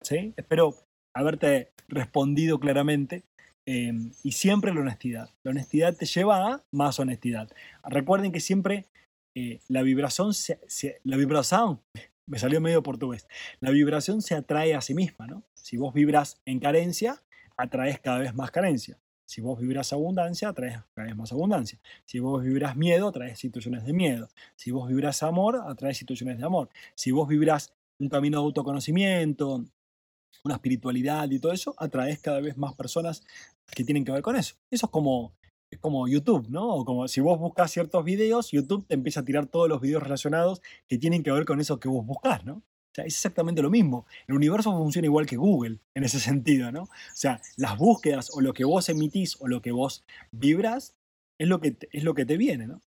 [0.01, 0.33] ¿Sí?
[0.37, 0.75] Espero
[1.13, 3.23] haberte respondido claramente
[3.65, 5.29] Em, y siempre la honestidad.
[5.43, 7.49] La honestidad te lleva a más honestidad.
[7.83, 8.85] Recuerden que siempre
[9.35, 10.59] eh, la vibración, se,
[11.03, 11.79] la vibración,
[12.25, 13.27] me salió medio portugués,
[13.59, 15.43] la vibración se atrae a sí misma, ¿no?
[15.53, 17.21] Si vos vibras en carencia,
[17.55, 18.97] atraes cada vez más carencia.
[19.25, 21.79] Si vos vibras abundancia, atraes cada vez más abundancia.
[22.05, 24.27] Si vos vibras miedo, atraes situaciones de miedo.
[24.55, 26.69] Si vos vibras amor, atraes situaciones de amor.
[26.95, 29.63] Si vos vibras un camino de autoconocimiento,
[30.43, 33.23] una espiritualidad y todo eso, atraes cada vez más personas
[33.73, 34.55] que tienen que ver con eso.
[34.71, 35.33] Eso es como,
[35.71, 36.67] es como YouTube, ¿no?
[36.67, 40.03] O como si vos buscas ciertos videos, YouTube te empieza a tirar todos los videos
[40.03, 42.55] relacionados que tienen que ver con eso que vos buscas, ¿no?
[42.55, 44.05] O sea, es exactamente lo mismo.
[44.27, 46.83] El universo funciona igual que Google en ese sentido, ¿no?
[46.83, 50.93] O sea, las búsquedas o lo que vos emitís o lo que vos vibras
[51.39, 52.81] es lo que es lo que te viene, ¿no?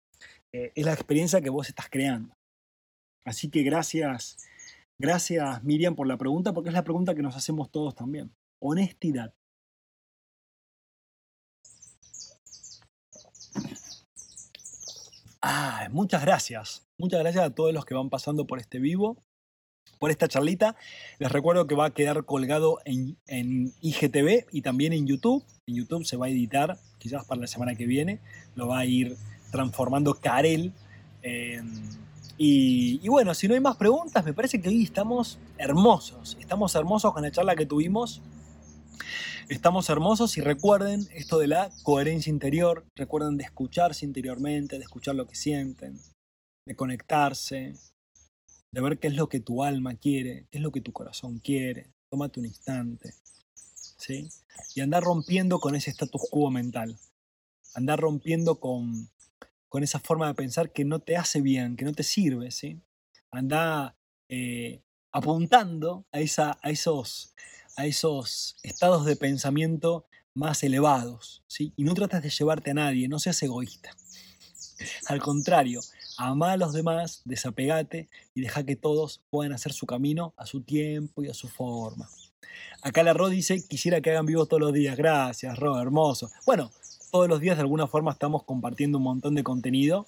[0.53, 2.35] Eh, es la experiencia que vos estás creando.
[3.25, 4.39] Así que gracias,
[4.99, 8.35] gracias Miriam por la pregunta, porque es la pregunta que nos hacemos todos también.
[8.61, 9.35] Honestidad.
[15.45, 16.87] Ah, muchas gracias.
[16.99, 19.17] Muchas gracias a todos los que van pasando por este vivo,
[19.99, 20.77] por esta charlita.
[21.19, 25.45] Les recuerdo que va a quedar colgado en, IGTV y también en YouTube.
[25.67, 28.21] En YouTube se va a editar, quizás para la semana que viene.
[28.55, 29.17] Lo va a ir
[29.51, 30.73] transformando Karel.
[32.45, 36.37] Y, bueno, si no hay más preguntas, me parece que hoy estamos hermosos.
[36.41, 38.21] Estamos hermosos con la charla que tuvimos.
[39.49, 45.15] Estamos hermosos y recuerden esto de la coherencia interior, recuerden de escucharse interiormente, de escuchar
[45.15, 46.01] lo que sienten,
[46.67, 47.75] de conectarse,
[48.73, 51.39] de ver qué es lo que tu alma quiere, qué es lo que tu corazón
[51.39, 51.93] quiere.
[52.11, 53.15] Tómate un instante.
[53.99, 54.29] ¿sí?
[54.75, 56.99] Y andar rompiendo con ese status quo mental.
[57.77, 59.12] Andar rompiendo con,
[59.73, 62.51] con esa forma de pensar que no te hace bien, que no te sirve.
[62.51, 62.79] ¿sí?
[63.31, 63.97] Anda
[64.29, 67.33] eh, apuntando a, esa, a esos
[67.79, 70.05] a esos estados de pensamiento
[70.35, 71.73] más elevados, ¿sí?
[71.75, 73.97] Y no tratas de llevarte a nadie, no seas egoísta.
[75.07, 75.81] Al contrario,
[76.19, 80.61] ama a los demás, desapegate y deja que todos puedan hacer su camino a su
[80.61, 82.11] tiempo y a su forma.
[82.83, 84.99] Acá la Ro dice, quisiera que hagan vivo todos los días.
[84.99, 86.31] Gracias, Ro, hermoso.
[86.45, 86.71] Bueno,
[87.13, 90.07] todos los días de alguna forma estamos compartiendo un montón de contenido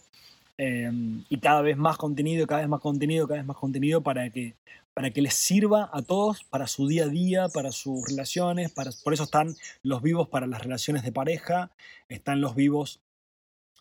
[0.56, 4.30] em, y cada vez más contenido, cada vez más contenido, cada vez más contenido para
[4.30, 4.54] que,
[4.94, 8.90] para que les sirva a todos para su día a día, para sus relaciones, para,
[9.04, 11.70] por eso están los vivos para las relaciones de pareja,
[12.08, 13.00] están los vivos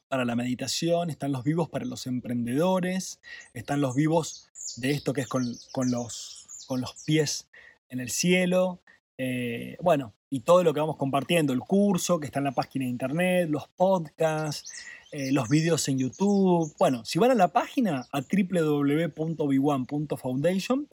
[0.09, 3.21] para la meditación, están los vivos para los emprendedores,
[3.53, 5.45] están los vivos de esto que es con,
[5.89, 7.47] los, con los pies
[7.87, 8.81] en el cielo,
[9.17, 12.85] eh, bueno, y todo lo que vamos compartiendo, el curso que está en la página
[12.85, 14.71] de internet, los podcasts,
[15.11, 16.73] eh, los vídeos en YouTube.
[16.79, 20.89] Bueno, si van a la página a www.b1.foundation,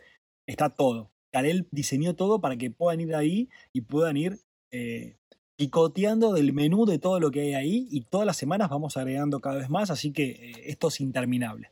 [0.47, 1.11] está todo.
[1.33, 4.41] Karel diseñó todo para que puedan ir ahí y puedan ir
[4.73, 5.17] eh,
[5.57, 9.41] picoteando del menú de todo lo que hay ahí y todas las semanas vamos agregando
[9.41, 11.71] cada vez más, así que esto es interminable.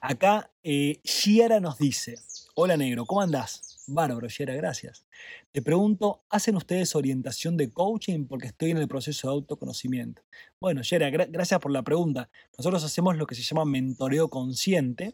[0.00, 2.18] Acá Shiara nos dice,
[2.54, 3.75] hola negro, ¿cómo andás?
[3.88, 5.06] Bárbaro, Yera, gracias.
[5.52, 8.26] Te pregunto, ¿hacen ustedes orientación de coaching?
[8.26, 10.22] Porque estoy en el proceso de autoconocimiento.
[10.60, 12.28] Bueno, Yera, gracias por la pregunta.
[12.58, 15.12] Nosotros hacemos lo que se llama mentoreo consciente,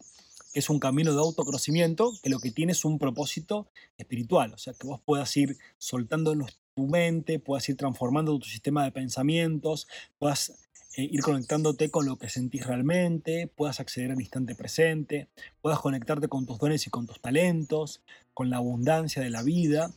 [0.54, 3.68] que es un camino de autoconocimiento que lo que tiene es un propósito
[3.98, 4.54] espiritual.
[4.54, 6.34] O sea, que vos puedas ir soltando
[6.74, 9.86] tu mente, puedas ir transformando tu sistema de pensamientos,
[10.18, 15.28] puedas eh, ir conectándote con lo que sentís realmente, puedas acceder al instante presente,
[15.60, 18.02] puedas conectarte con tus dones y con tus talentos,
[18.34, 19.90] con la abundancia de la vida.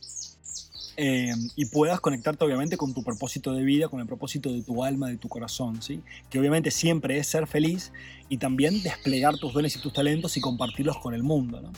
[0.98, 4.82] Eh, y puedas conectarte obviamente con tu propósito de vida, con el propósito de tu
[4.82, 6.00] alma, de tu corazón, ¿sí?
[6.30, 7.92] que obviamente siempre es ser feliz
[8.30, 11.70] y también desplegar tus dones y tus talentos y compartirlos con el mundo.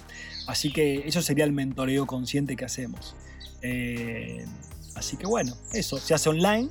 [0.46, 3.16] Así que eso sería el mentoreo consciente que hacemos.
[3.62, 4.46] Eh,
[4.94, 6.68] así que bueno, eso se hace online,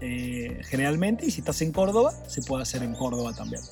[0.00, 3.62] eh, generalmente y si estás en Córdoba, se puede hacer en Córdoba también.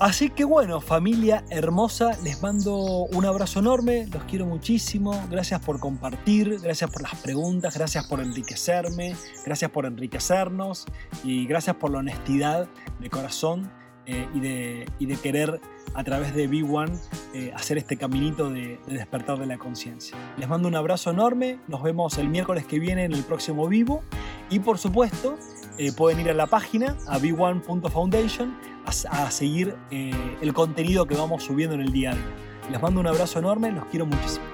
[0.00, 5.78] Así que bueno, familia hermosa, les mando un abrazo enorme, los quiero muchísimo, gracias por
[5.78, 9.14] compartir, gracias por las preguntas, gracias por enriquecerme,
[9.46, 10.84] gracias por enriquecernos
[11.22, 12.68] y gracias por la honestidad
[12.98, 13.70] de corazón
[14.06, 15.60] eh, y, de, y, de, querer
[15.92, 16.98] a través de B1
[17.34, 20.16] eh, hacer este caminito de, despertar de la conciencia.
[20.36, 24.02] Les mando un abrazo enorme, nos vemos el miércoles que viene en el próximo vivo
[24.50, 25.38] y por supuesto
[25.78, 28.56] eh, pueden ir a la página a b1.foundation
[28.86, 32.24] a, a seguir el contenido que vamos subiendo en el día a día.
[32.70, 34.44] Les mando un abrazo enorme, los quiero muchísimo.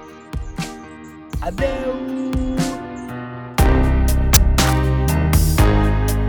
[1.41, 2.20] Adiós.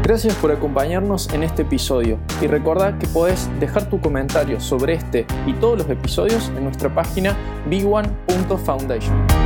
[0.03, 5.27] Gracias por acompañarnos en este episodio y recordad que podés dejar tu comentario sobre este
[5.45, 7.37] y todos los episodios en nuestra página
[7.69, 9.40] b1.foundation.